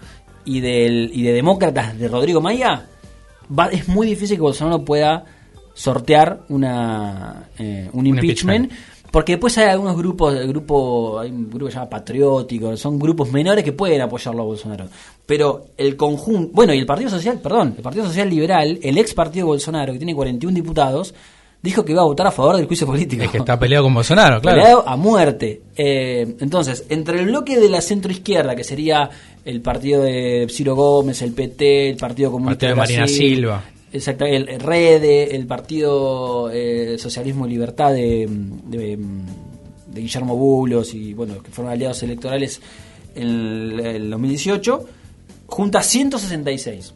y, 0.45 0.59
del, 0.61 1.11
y 1.13 1.21
de 1.21 1.33
Demócratas, 1.33 1.99
de 1.99 2.07
Rodrigo 2.07 2.41
Maya, 2.41 2.87
va- 3.57 3.67
es 3.67 3.87
muy 3.87 4.07
difícil 4.07 4.37
que 4.37 4.41
Bolsonaro 4.41 4.83
pueda 4.83 5.25
sortear 5.75 6.41
una, 6.49 7.49
eh, 7.59 7.87
un, 7.93 8.07
impeachment, 8.07 8.63
impeachment. 8.71 8.71
Porque 9.11 9.33
después 9.33 9.57
hay 9.57 9.67
algunos 9.67 9.97
grupos, 9.97 10.33
el 10.33 10.47
grupo, 10.47 11.19
hay 11.19 11.29
un 11.29 11.49
grupo 11.49 11.65
que 11.65 11.71
se 11.71 11.77
llama 11.77 11.89
Patriótico, 11.89 12.77
son 12.77 12.97
grupos 12.97 13.29
menores 13.29 13.61
que 13.63 13.73
pueden 13.73 13.99
apoyarlo 13.99 14.41
a 14.41 14.45
Bolsonaro. 14.45 14.85
Pero 15.25 15.65
el 15.77 15.97
conjunto, 15.97 16.51
bueno, 16.53 16.73
y 16.73 16.79
el 16.79 16.85
Partido 16.85 17.09
Social, 17.09 17.39
perdón, 17.43 17.73
el 17.75 17.83
Partido 17.83 18.05
Social 18.05 18.29
Liberal, 18.29 18.79
el 18.81 18.97
ex 18.97 19.13
partido 19.13 19.47
Bolsonaro, 19.47 19.91
que 19.91 19.99
tiene 19.99 20.15
41 20.15 20.55
diputados, 20.55 21.13
dijo 21.61 21.83
que 21.83 21.91
iba 21.91 22.01
a 22.01 22.05
votar 22.05 22.27
a 22.27 22.31
favor 22.31 22.55
del 22.55 22.67
juicio 22.67 22.87
político. 22.87 23.23
Es 23.23 23.31
que 23.31 23.39
está 23.39 23.59
peleado 23.59 23.83
con 23.83 23.93
Bolsonaro, 23.93 24.39
claro. 24.39 24.61
Peleado 24.61 24.87
a 24.87 24.95
muerte. 24.95 25.61
Eh, 25.75 26.35
entonces, 26.39 26.85
entre 26.87 27.19
el 27.19 27.25
bloque 27.25 27.59
de 27.59 27.69
la 27.69 27.81
centroizquierda, 27.81 28.55
que 28.55 28.63
sería 28.63 29.09
el 29.43 29.61
partido 29.61 30.03
de 30.03 30.47
Ciro 30.49 30.75
Gómez, 30.75 31.21
el 31.21 31.33
PT, 31.33 31.89
el 31.89 31.97
Partido 31.97 32.31
Comunista 32.31 32.67
Partido 32.67 32.69
de 32.69 32.75
Marina 32.75 33.07
Silva. 33.07 33.63
Exacto, 33.93 34.25
el, 34.25 34.47
REDE, 34.59 35.35
el 35.35 35.45
Partido 35.47 36.49
eh, 36.51 36.95
Socialismo 36.97 37.45
y 37.45 37.49
Libertad 37.51 37.91
de, 37.93 38.25
de, 38.29 38.97
de 39.87 40.01
Guillermo 40.01 40.35
Bulos 40.37 40.93
y 40.93 41.13
bueno, 41.13 41.41
que 41.43 41.51
fueron 41.51 41.73
aliados 41.73 42.01
electorales 42.03 42.61
en 43.15 43.27
el, 43.27 43.79
el 43.81 44.09
2018, 44.09 44.85
junta 45.47 45.83
166. 45.83 46.93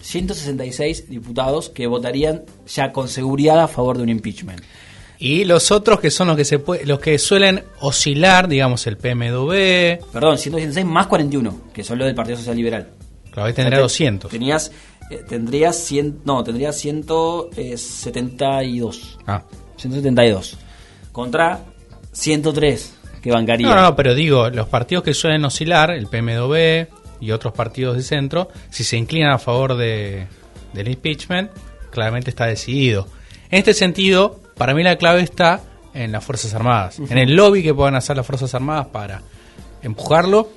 166 0.00 1.10
diputados 1.10 1.68
que 1.68 1.86
votarían 1.86 2.44
ya 2.66 2.92
con 2.92 3.08
seguridad 3.08 3.60
a 3.60 3.68
favor 3.68 3.96
de 3.98 4.04
un 4.04 4.08
impeachment. 4.08 4.60
Y 5.18 5.44
los 5.44 5.70
otros 5.72 5.98
que 6.00 6.10
son 6.10 6.28
los 6.28 6.36
que 6.36 6.44
se 6.44 6.64
pue- 6.64 6.84
los 6.84 7.00
que 7.00 7.18
suelen 7.18 7.64
oscilar, 7.80 8.48
digamos 8.48 8.86
el 8.86 8.96
PMDB, 8.96 10.00
Perdón, 10.12 10.38
166 10.38 10.86
más 10.86 11.08
41, 11.08 11.60
que 11.74 11.82
son 11.82 11.98
los 11.98 12.06
del 12.06 12.14
Partido 12.14 12.38
Social 12.38 12.56
Liberal. 12.56 12.88
claro, 13.32 13.48
ahí 13.48 13.52
sea, 13.54 13.80
200. 13.80 14.30
Tenías, 14.30 14.70
eh, 15.10 15.24
tendrías 15.26 15.76
100, 15.76 16.20
no, 16.24 16.44
tendrías 16.44 16.76
172. 16.76 19.18
Ah. 19.26 19.42
172. 19.76 20.58
Contra 21.12 21.60
103 22.12 22.98
que 23.22 23.30
bancaría. 23.30 23.68
No, 23.68 23.74
no, 23.74 23.82
no, 23.82 23.96
pero 23.96 24.14
digo, 24.14 24.48
los 24.50 24.68
partidos 24.68 25.04
que 25.04 25.14
suelen 25.14 25.44
oscilar, 25.44 25.90
el 25.90 26.06
PMDB 26.06 26.88
y 27.20 27.32
otros 27.32 27.52
partidos 27.52 27.96
de 27.96 28.02
centro, 28.02 28.48
si 28.70 28.84
se 28.84 28.96
inclinan 28.96 29.32
a 29.32 29.38
favor 29.38 29.76
de, 29.76 30.26
del 30.72 30.88
impeachment, 30.88 31.50
claramente 31.90 32.30
está 32.30 32.46
decidido. 32.46 33.06
En 33.50 33.58
este 33.58 33.74
sentido, 33.74 34.40
para 34.56 34.74
mí 34.74 34.82
la 34.82 34.96
clave 34.96 35.22
está 35.22 35.60
en 35.94 36.12
las 36.12 36.24
Fuerzas 36.24 36.54
Armadas, 36.54 36.98
en 36.98 37.18
el 37.18 37.34
lobby 37.34 37.62
que 37.62 37.74
puedan 37.74 37.96
hacer 37.96 38.16
las 38.16 38.26
Fuerzas 38.26 38.54
Armadas 38.54 38.86
para 38.88 39.22
empujarlo 39.82 40.48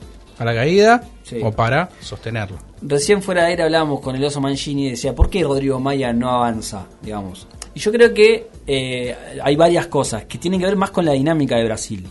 a 0.42 0.46
la 0.46 0.54
caída 0.56 1.04
Sí. 1.24 1.40
o 1.44 1.52
para 1.52 1.90
sostenerlo. 2.02 2.58
Recién 2.82 3.22
fuera 3.22 3.44
de 3.44 3.50
aire 3.50 3.64
hablábamos 3.64 4.02
con 4.02 4.16
el 4.16 4.24
oso 4.24 4.42
Mancini 4.42 4.88
y 4.88 4.90
decía, 4.92 5.14
¿por 5.14 5.30
qué 5.30 5.44
Rodrigo 5.44 5.80
Maya 5.80 6.12
no 6.14 6.30
avanza? 6.32 6.88
digamos 7.02 7.48
Y 7.76 7.80
yo 7.80 7.92
creo 7.92 8.14
que 8.14 8.48
eh, 8.68 9.16
hay 9.42 9.56
varias 9.56 9.88
cosas 9.88 10.26
que 10.26 10.38
tienen 10.38 10.60
que 10.60 10.66
ver 10.66 10.76
más 10.76 10.92
con 10.92 11.06
la 11.06 11.14
dinámica 11.14 11.56
de 11.58 11.64
Brasil. 11.66 12.06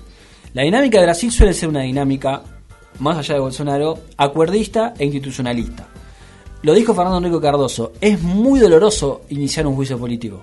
La 0.55 0.63
dinámica 0.63 0.99
de 0.99 1.05
Brasil 1.05 1.31
suele 1.31 1.53
ser 1.53 1.69
una 1.69 1.83
dinámica, 1.83 2.43
más 3.01 3.19
allá 3.19 3.35
de 3.35 3.41
Bolsonaro, 3.41 3.99
acuerdista 4.17 4.95
e 4.99 5.05
institucionalista. 5.05 5.87
Lo 6.63 6.75
dijo 6.75 6.95
Fernando 6.95 7.19
Enrique 7.19 7.41
Cardoso, 7.43 7.93
es 8.01 8.23
muy 8.23 8.61
doloroso 8.61 9.23
iniciar 9.31 9.67
un 9.67 9.75
juicio 9.75 9.99
político. 9.99 10.43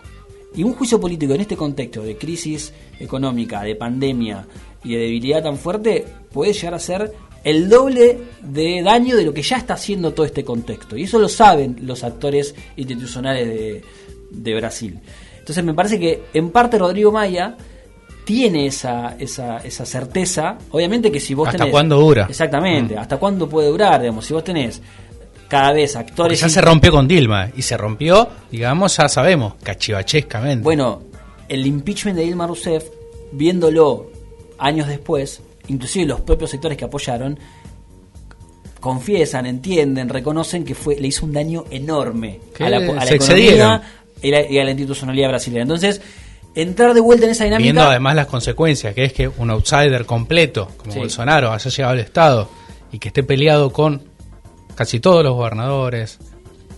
Y 0.56 0.64
un 0.64 0.74
juicio 0.74 1.00
político 1.00 1.34
en 1.34 1.42
este 1.42 1.56
contexto 1.56 2.02
de 2.02 2.18
crisis 2.18 2.74
económica, 3.00 3.62
de 3.62 3.76
pandemia 3.76 4.48
y 4.84 4.94
de 4.96 5.00
debilidad 5.02 5.44
tan 5.44 5.58
fuerte 5.58 6.06
puede 6.32 6.54
llegar 6.54 6.74
a 6.74 6.80
ser 6.80 7.14
el 7.48 7.70
doble 7.70 8.18
de 8.42 8.82
daño 8.84 9.16
de 9.16 9.24
lo 9.24 9.34
que 9.34 9.42
ya 9.42 9.56
está 9.56 9.76
haciendo 9.76 10.12
todo 10.12 10.26
este 10.26 10.44
contexto. 10.44 10.98
Y 10.98 11.04
eso 11.04 11.18
lo 11.18 11.30
saben 11.30 11.78
los 11.84 12.04
actores 12.04 12.54
institucionales 12.76 13.48
de, 13.48 13.82
de 14.32 14.56
Brasil. 14.56 15.00
Entonces 15.40 15.64
me 15.64 15.74
parece 15.74 15.98
que 15.98 16.24
en 16.34 16.50
parte 16.50 16.78
Rodrigo 16.78 17.10
Maya 17.10 17.56
tiene 18.26 18.66
esa, 18.66 19.16
esa, 19.18 19.60
esa 19.60 19.86
certeza. 19.86 20.58
Obviamente 20.72 21.10
que 21.10 21.22
si 21.22 21.34
vos 21.34 21.48
¿Hasta 21.48 21.60
tenés... 21.60 21.72
cuándo 21.72 21.98
dura? 21.98 22.28
Exactamente. 22.30 22.96
Mm. 22.96 23.00
¿Hasta 23.00 23.16
cuándo 23.16 23.48
puede 23.48 23.70
durar? 23.70 24.02
Digamos, 24.02 24.26
si 24.26 24.34
vos 24.34 24.44
tenés 24.44 24.82
cada 25.48 25.72
vez 25.72 25.94
Porque 25.94 26.10
actores... 26.10 26.42
ya 26.42 26.50
se 26.50 26.60
rompió 26.60 26.92
con 26.92 27.08
Dilma 27.08 27.50
y 27.56 27.62
se 27.62 27.78
rompió, 27.78 28.28
digamos, 28.52 28.98
ya 28.98 29.08
sabemos, 29.08 29.54
cachivachescamente. 29.64 30.66
Bueno, 30.66 31.04
el 31.48 31.66
impeachment 31.66 32.18
de 32.18 32.26
Dilma 32.26 32.46
Rousseff, 32.46 32.84
viéndolo 33.32 34.12
años 34.58 34.90
después, 34.90 35.42
inclusive 35.68 36.06
los 36.06 36.22
propios 36.22 36.50
sectores 36.52 36.78
que 36.78 36.86
apoyaron, 36.86 37.38
confiesan, 38.80 39.46
entienden, 39.46 40.10
reconocen 40.10 40.64
que 40.64 40.76
fue 40.76 40.96
le 41.00 41.08
hizo 41.08 41.26
un 41.26 41.34
daño 41.34 41.66
enorme 41.72 42.40
a 42.60 42.70
la, 42.70 42.78
a 42.78 42.80
la 42.82 43.06
se 43.06 43.16
economía 43.16 43.82
y, 44.22 44.32
la- 44.32 44.50
y 44.50 44.60
a 44.60 44.64
la 44.64 44.72
institucionalidad 44.72 45.30
brasileña. 45.30 45.64
Entonces, 45.64 46.02
entrar 46.56 46.94
de 46.94 47.02
vuelta 47.02 47.26
en 47.26 47.32
esa 47.32 47.44
dinámica... 47.46 47.64
Viendo 47.64 47.82
además 47.84 48.16
las 48.16 48.28
consecuencias, 48.28 48.94
que 48.94 49.04
es 49.06 49.14
que 49.14 49.28
un 49.28 49.50
outsider 49.50 50.06
completo, 50.06 50.70
como 50.78 50.92
Sí. 50.92 51.00
Bolsonaro, 51.00 51.52
haya 51.52 51.70
llegado 51.72 51.94
al 51.94 52.00
Estado 52.00 52.50
y 52.92 53.00
que 53.00 53.10
esté 53.10 53.24
peleado 53.24 53.72
con 53.72 54.04
casi 54.76 55.00
todos 55.00 55.24
los 55.24 55.34
gobernadores, 55.34 56.20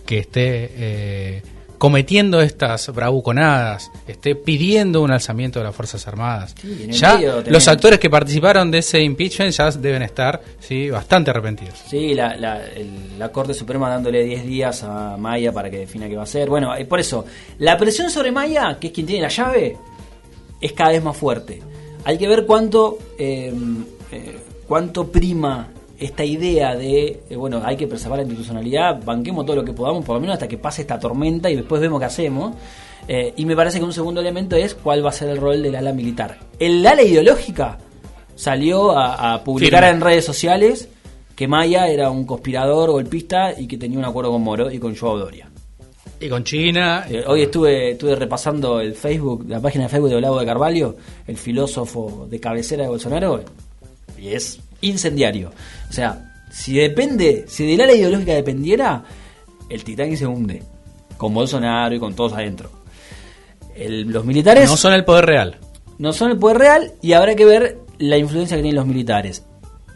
que 0.06 0.18
esté 0.18 0.70
eh, 0.74 1.42
cometiendo 1.80 2.42
estas 2.42 2.92
bravuconadas, 2.94 3.90
esté 4.06 4.34
pidiendo 4.34 5.00
un 5.00 5.10
alzamiento 5.10 5.60
de 5.60 5.64
las 5.64 5.74
Fuerzas 5.74 6.06
Armadas. 6.06 6.54
Sí, 6.60 6.86
ya 6.90 7.18
los 7.46 7.66
actores 7.68 7.98
que 7.98 8.10
participaron 8.10 8.70
de 8.70 8.78
ese 8.80 9.00
impeachment 9.00 9.50
ya 9.54 9.70
deben 9.70 10.02
estar 10.02 10.42
sí, 10.58 10.90
bastante 10.90 11.30
arrepentidos. 11.30 11.78
Sí, 11.88 12.12
la, 12.12 12.36
la, 12.36 12.62
el- 12.66 13.18
la 13.18 13.32
Corte 13.32 13.54
Suprema 13.54 13.88
dándole 13.88 14.22
10 14.24 14.44
días 14.46 14.82
a 14.82 15.16
Maya 15.16 15.52
para 15.52 15.70
que 15.70 15.78
defina 15.78 16.06
qué 16.06 16.16
va 16.16 16.20
a 16.20 16.24
hacer. 16.24 16.50
Bueno, 16.50 16.76
eh, 16.76 16.84
por 16.84 17.00
eso, 17.00 17.24
la 17.60 17.78
presión 17.78 18.10
sobre 18.10 18.30
Maya, 18.30 18.76
que 18.78 18.88
es 18.88 18.92
quien 18.92 19.06
tiene 19.06 19.22
la 19.22 19.28
llave, 19.28 19.78
es 20.60 20.72
cada 20.72 20.90
vez 20.90 21.02
más 21.02 21.16
fuerte. 21.16 21.62
Hay 22.04 22.18
que 22.18 22.28
ver 22.28 22.44
cuánto, 22.44 22.98
eh, 23.18 23.54
eh, 24.12 24.38
cuánto 24.68 25.10
prima 25.10 25.66
esta 26.00 26.24
idea 26.24 26.74
de, 26.74 27.22
eh, 27.28 27.36
bueno, 27.36 27.62
hay 27.64 27.76
que 27.76 27.86
preservar 27.86 28.18
la 28.18 28.24
institucionalidad, 28.24 29.04
banquemos 29.04 29.44
todo 29.44 29.56
lo 29.56 29.64
que 29.64 29.72
podamos, 29.72 30.04
por 30.04 30.16
lo 30.16 30.20
menos 30.20 30.34
hasta 30.34 30.48
que 30.48 30.58
pase 30.58 30.82
esta 30.82 30.98
tormenta 30.98 31.50
y 31.50 31.56
después 31.56 31.80
vemos 31.80 32.00
qué 32.00 32.06
hacemos. 32.06 32.54
Eh, 33.06 33.34
y 33.36 33.44
me 33.44 33.54
parece 33.54 33.78
que 33.78 33.84
un 33.84 33.92
segundo 33.92 34.20
elemento 34.20 34.56
es 34.56 34.74
cuál 34.74 35.04
va 35.04 35.10
a 35.10 35.12
ser 35.12 35.28
el 35.28 35.36
rol 35.36 35.62
del 35.62 35.74
ala 35.74 35.92
militar. 35.92 36.38
El 36.58 36.86
ala 36.86 37.02
ideológica 37.02 37.78
salió 38.34 38.96
a, 38.96 39.34
a 39.34 39.44
publicar 39.44 39.82
Firme. 39.82 39.96
en 39.96 40.00
redes 40.00 40.24
sociales 40.24 40.88
que 41.36 41.48
Maya 41.48 41.88
era 41.88 42.10
un 42.10 42.24
conspirador 42.24 42.90
golpista 42.90 43.58
y 43.58 43.66
que 43.66 43.78
tenía 43.78 43.98
un 43.98 44.04
acuerdo 44.04 44.30
con 44.32 44.42
Moro 44.42 44.70
y 44.70 44.78
con 44.78 44.94
Joao 44.94 45.18
Doria. 45.18 45.50
Y 46.20 46.28
con 46.28 46.44
China. 46.44 47.06
Eh, 47.08 47.24
hoy 47.26 47.42
estuve, 47.42 47.92
estuve 47.92 48.14
repasando 48.14 48.78
el 48.80 48.94
Facebook, 48.94 49.46
la 49.48 49.58
página 49.58 49.84
de 49.84 49.88
Facebook 49.88 50.10
de 50.10 50.16
Olavo 50.16 50.38
de 50.38 50.46
Carvalho, 50.46 50.96
el 51.26 51.38
filósofo 51.38 52.26
de 52.28 52.38
cabecera 52.38 52.82
de 52.82 52.90
Bolsonaro, 52.90 53.42
y 54.18 54.28
es 54.28 54.60
incendiario. 54.82 55.52
O 55.88 55.92
sea, 55.92 56.32
si 56.50 56.74
depende, 56.76 57.44
si 57.48 57.66
del 57.66 57.80
ala 57.80 57.92
ideológica 57.92 58.32
dependiera, 58.34 59.04
el 59.68 59.84
Titanic 59.84 60.16
se 60.16 60.26
hunde, 60.26 60.62
con 61.16 61.32
Bolsonaro 61.34 61.94
y 61.94 61.98
con 62.00 62.14
todos 62.14 62.32
adentro. 62.32 62.70
El- 63.74 64.08
los 64.10 64.24
militares 64.24 64.68
no 64.68 64.76
son 64.76 64.92
el 64.94 65.04
poder 65.04 65.26
real. 65.26 65.58
no 65.98 66.12
son 66.12 66.30
el 66.30 66.38
poder 66.38 66.58
real 66.58 66.92
y 67.02 67.12
habrá 67.12 67.34
que 67.34 67.44
ver 67.44 67.78
la 67.98 68.16
influencia 68.16 68.56
que 68.56 68.62
tienen 68.62 68.76
los 68.76 68.86
militares. 68.86 69.44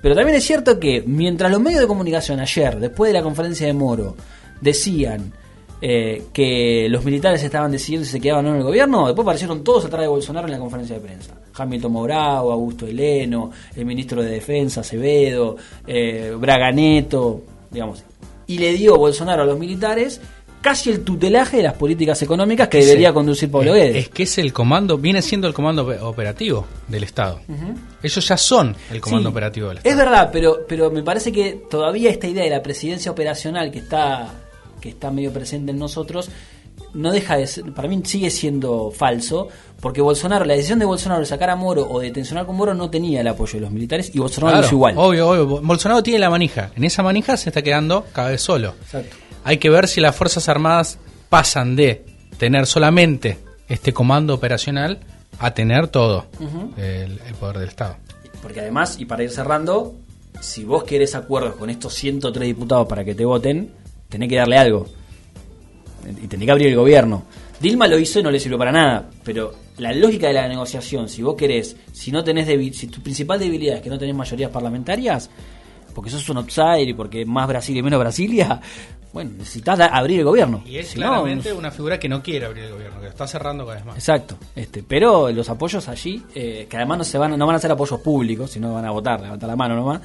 Pero 0.02 0.14
también 0.14 0.36
es 0.36 0.44
cierto 0.44 0.78
que 0.78 1.02
mientras 1.06 1.50
los 1.50 1.60
medios 1.60 1.80
de 1.80 1.86
comunicación 1.86 2.38
ayer, 2.40 2.78
después 2.78 3.08
de 3.10 3.18
la 3.18 3.22
conferencia 3.22 3.66
de 3.66 3.72
Moro, 3.72 4.16
decían 4.60 5.32
eh, 5.80 6.24
que 6.32 6.86
los 6.88 7.04
militares 7.04 7.42
estaban 7.42 7.70
decidiendo 7.72 8.06
si 8.06 8.12
se 8.12 8.20
quedaban 8.20 8.46
o 8.46 8.48
no 8.48 8.54
en 8.54 8.60
el 8.60 8.66
gobierno, 8.66 9.06
después 9.06 9.24
aparecieron 9.24 9.62
todos 9.62 9.84
atrás 9.84 10.02
de 10.02 10.08
Bolsonaro 10.08 10.46
en 10.46 10.52
la 10.52 10.58
conferencia 10.58 10.96
de 10.96 11.02
prensa. 11.02 11.34
Hamilton 11.56 11.92
Mourao, 11.92 12.50
Augusto 12.50 12.86
Heleno, 12.86 13.50
el 13.76 13.84
ministro 13.84 14.22
de 14.22 14.30
Defensa, 14.30 14.80
Acevedo, 14.80 15.56
eh, 15.86 16.32
Braga 16.38 16.72
Neto, 16.72 17.42
digamos. 17.70 18.02
Y 18.46 18.58
le 18.58 18.72
dio 18.74 18.96
Bolsonaro 18.96 19.42
a 19.42 19.46
los 19.46 19.58
militares 19.58 20.20
casi 20.60 20.90
el 20.90 21.04
tutelaje 21.04 21.58
de 21.58 21.62
las 21.64 21.74
políticas 21.74 22.22
económicas 22.22 22.68
que 22.68 22.78
debería 22.78 23.12
conducir 23.12 23.50
Pablo 23.50 23.74
Es- 23.74 23.82
Guedes. 23.82 23.96
Es 24.04 24.08
que 24.08 24.22
es 24.22 24.38
el 24.38 24.50
comando, 24.54 24.96
viene 24.96 25.20
siendo 25.20 25.46
el 25.46 25.52
comando 25.52 25.86
ope- 25.86 26.00
operativo 26.00 26.64
del 26.88 27.04
Estado. 27.04 27.40
Ellos 28.02 28.26
ya 28.28 28.36
son 28.38 28.74
el 28.90 29.00
comando 29.00 29.28
Sí, 29.28 29.32
operativo 29.32 29.68
del 29.68 29.76
Estado. 29.78 29.92
Es 29.92 29.98
verdad, 29.98 30.30
pero, 30.32 30.60
pero 30.66 30.90
me 30.90 31.02
parece 31.02 31.30
que 31.32 31.60
todavía 31.70 32.08
esta 32.10 32.26
idea 32.28 32.44
de 32.44 32.50
la 32.50 32.62
presidencia 32.62 33.12
operacional 33.12 33.70
que 33.70 33.80
está, 33.80 34.32
que 34.84 34.90
está 34.90 35.10
medio 35.10 35.32
presente 35.32 35.72
en 35.72 35.78
nosotros 35.78 36.28
no 36.92 37.10
deja 37.10 37.38
de 37.38 37.46
ser, 37.46 37.72
para 37.72 37.88
mí 37.88 38.02
sigue 38.04 38.30
siendo 38.30 38.90
falso, 38.90 39.48
porque 39.80 40.02
Bolsonaro, 40.02 40.44
la 40.44 40.52
decisión 40.54 40.78
de 40.78 40.84
Bolsonaro 40.84 41.20
de 41.20 41.26
sacar 41.26 41.48
a 41.48 41.56
Moro 41.56 41.88
o 41.88 42.00
de 42.00 42.10
tensionar 42.10 42.44
con 42.44 42.54
Moro 42.54 42.74
no 42.74 42.90
tenía 42.90 43.22
el 43.22 43.28
apoyo 43.28 43.54
de 43.54 43.60
los 43.60 43.70
militares 43.70 44.10
y 44.14 44.18
Bolsonaro 44.18 44.50
lo 44.50 44.58
Claro, 44.58 44.66
hizo 44.66 44.74
igual. 44.74 44.94
Obvio, 44.98 45.28
obvio. 45.30 45.60
Bolsonaro 45.62 46.02
tiene 46.02 46.18
la 46.18 46.28
manija. 46.28 46.70
En 46.76 46.84
esa 46.84 47.02
manija 47.02 47.36
se 47.38 47.48
está 47.48 47.62
quedando 47.62 48.04
cada 48.12 48.28
vez 48.30 48.42
solo. 48.42 48.74
Exacto. 48.82 49.16
Hay 49.44 49.56
que 49.56 49.70
ver 49.70 49.88
si 49.88 50.00
las 50.02 50.14
Fuerzas 50.14 50.48
Armadas 50.48 50.98
pasan 51.30 51.74
de 51.76 52.04
tener 52.36 52.66
solamente 52.66 53.38
este 53.68 53.94
comando 53.94 54.34
operacional 54.34 54.98
a 55.38 55.54
tener 55.54 55.88
todo 55.88 56.26
el, 56.76 57.20
el 57.26 57.34
poder 57.40 57.58
del 57.58 57.68
Estado. 57.68 57.96
Porque 58.42 58.60
además, 58.60 58.96
y 58.98 59.06
para 59.06 59.22
ir 59.22 59.30
cerrando, 59.30 59.94
si 60.40 60.64
vos 60.64 60.84
querés 60.84 61.14
acuerdos 61.14 61.56
con 61.56 61.70
estos 61.70 61.94
103 61.94 62.46
diputados 62.46 62.86
para 62.86 63.04
que 63.04 63.14
te 63.14 63.24
voten, 63.24 63.72
tenés 64.08 64.28
que 64.28 64.36
darle 64.36 64.58
algo. 64.58 64.86
Y 66.06 66.26
tenés 66.26 66.46
que 66.46 66.52
abrir 66.52 66.68
el 66.68 66.76
gobierno. 66.76 67.24
Dilma 67.60 67.86
lo 67.86 67.98
hizo 67.98 68.20
y 68.20 68.22
no 68.22 68.30
le 68.30 68.38
sirvió 68.38 68.58
para 68.58 68.72
nada. 68.72 69.08
Pero 69.22 69.54
la 69.78 69.92
lógica 69.92 70.28
de 70.28 70.34
la 70.34 70.48
negociación, 70.48 71.08
si 71.08 71.22
vos 71.22 71.34
querés, 71.34 71.76
si 71.92 72.12
no 72.12 72.22
tenés 72.22 72.46
si 72.76 72.86
tu 72.88 73.00
principal 73.00 73.38
debilidad 73.38 73.76
es 73.76 73.82
que 73.82 73.90
no 73.90 73.98
tenés 73.98 74.14
mayorías 74.14 74.50
parlamentarias, 74.50 75.30
porque 75.94 76.10
sos 76.10 76.28
un 76.28 76.38
outsider 76.38 76.88
y 76.88 76.94
porque 76.94 77.24
más 77.24 77.48
Brasil 77.48 77.76
y 77.76 77.82
menos 77.82 77.98
Brasilia, 78.00 78.60
bueno, 79.12 79.32
necesitas 79.38 79.80
abrir 79.80 80.20
el 80.20 80.24
gobierno. 80.24 80.62
Y 80.66 80.78
es 80.78 80.88
Si 80.88 80.98
no, 80.98 81.06
claramente 81.06 81.52
una 81.52 81.70
figura 81.70 81.98
que 81.98 82.08
no 82.08 82.22
quiere 82.22 82.46
abrir 82.46 82.64
el 82.64 82.72
gobierno, 82.72 82.98
que 82.98 83.04
lo 83.04 83.10
está 83.10 83.26
cerrando 83.26 83.64
cada 83.64 83.76
vez 83.76 83.86
más. 83.86 83.96
Exacto, 83.96 84.36
este, 84.54 84.82
pero 84.82 85.30
los 85.30 85.48
apoyos 85.48 85.88
allí, 85.88 86.22
eh, 86.34 86.66
que 86.68 86.76
además 86.76 86.98
no 86.98 87.04
se 87.04 87.18
van, 87.18 87.38
no 87.38 87.46
van 87.46 87.56
a 87.56 87.58
ser 87.58 87.72
apoyos 87.72 88.00
públicos, 88.00 88.50
sino 88.50 88.74
van 88.74 88.84
a 88.84 88.90
votar, 88.90 89.20
levantar 89.20 89.48
la 89.48 89.56
mano 89.56 89.76
nomás, 89.76 90.00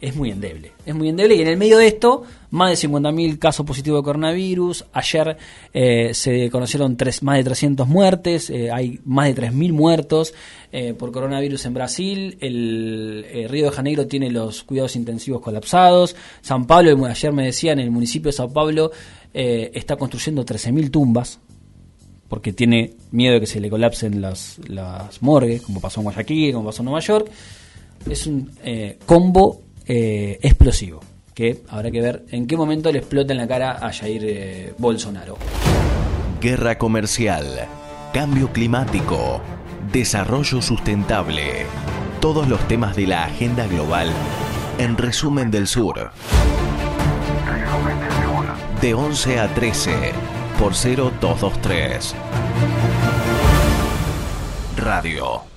es 0.00 0.16
muy 0.16 0.30
endeble. 0.30 0.72
Es 0.86 0.94
muy 0.94 1.08
endeble 1.08 1.34
y 1.34 1.42
en 1.42 1.48
el 1.48 1.56
medio 1.56 1.76
de 1.78 1.86
esto, 1.86 2.22
más 2.50 2.70
de 2.70 2.88
50.000 2.88 3.38
casos 3.38 3.66
positivos 3.66 4.00
de 4.00 4.04
coronavirus. 4.04 4.86
Ayer 4.92 5.36
eh, 5.74 6.14
se 6.14 6.50
conocieron 6.50 6.96
tres, 6.96 7.22
más 7.22 7.36
de 7.36 7.44
300 7.44 7.86
muertes, 7.86 8.48
eh, 8.50 8.70
hay 8.70 9.00
más 9.04 9.34
de 9.34 9.42
3.000 9.42 9.72
muertos 9.72 10.34
eh, 10.72 10.94
por 10.94 11.12
coronavirus 11.12 11.66
en 11.66 11.74
Brasil. 11.74 12.38
El 12.40 13.26
eh, 13.28 13.46
Río 13.48 13.66
de 13.66 13.70
Janeiro 13.72 14.06
tiene 14.06 14.30
los 14.30 14.62
cuidados 14.62 14.96
intensivos 14.96 15.40
colapsados. 15.40 16.16
San 16.40 16.66
Pablo, 16.66 17.04
ayer 17.06 17.32
me 17.32 17.44
decían, 17.44 17.78
el 17.78 17.90
municipio 17.90 18.28
de 18.28 18.32
Sao 18.32 18.52
Paulo 18.52 18.92
eh, 19.34 19.70
está 19.74 19.96
construyendo 19.96 20.44
13.000 20.46 20.90
tumbas 20.90 21.40
porque 22.28 22.52
tiene 22.52 22.94
miedo 23.10 23.34
de 23.34 23.40
que 23.40 23.46
se 23.46 23.60
le 23.60 23.68
colapsen 23.68 24.20
las, 24.20 24.60
las 24.68 25.20
morgues, 25.20 25.62
como 25.62 25.80
pasó 25.80 26.00
en 26.00 26.04
Guayaquil, 26.04 26.52
como 26.52 26.66
pasó 26.66 26.82
en 26.82 26.84
Nueva 26.84 27.00
York. 27.00 27.28
Es 28.08 28.28
un 28.28 28.52
combo 29.04 29.62
eh, 29.92 30.38
explosivo, 30.42 31.00
que 31.34 31.62
habrá 31.68 31.90
que 31.90 32.00
ver 32.00 32.24
en 32.30 32.46
qué 32.46 32.56
momento 32.56 32.92
le 32.92 33.00
explota 33.00 33.32
en 33.32 33.38
la 33.38 33.48
cara 33.48 33.72
a 33.72 33.92
Jair 33.92 34.22
eh, 34.24 34.74
Bolsonaro. 34.78 35.36
Guerra 36.40 36.78
comercial, 36.78 37.66
cambio 38.14 38.52
climático, 38.52 39.40
desarrollo 39.92 40.62
sustentable. 40.62 41.66
Todos 42.20 42.46
los 42.46 42.60
temas 42.68 42.94
de 42.94 43.08
la 43.08 43.24
agenda 43.24 43.66
global 43.66 44.12
en 44.78 44.96
Resumen 44.96 45.50
del 45.50 45.66
Sur. 45.66 46.12
De 48.80 48.94
11 48.94 49.40
a 49.40 49.52
13 49.52 50.12
por 50.56 50.72
0223. 50.72 52.14
Radio. 54.76 55.50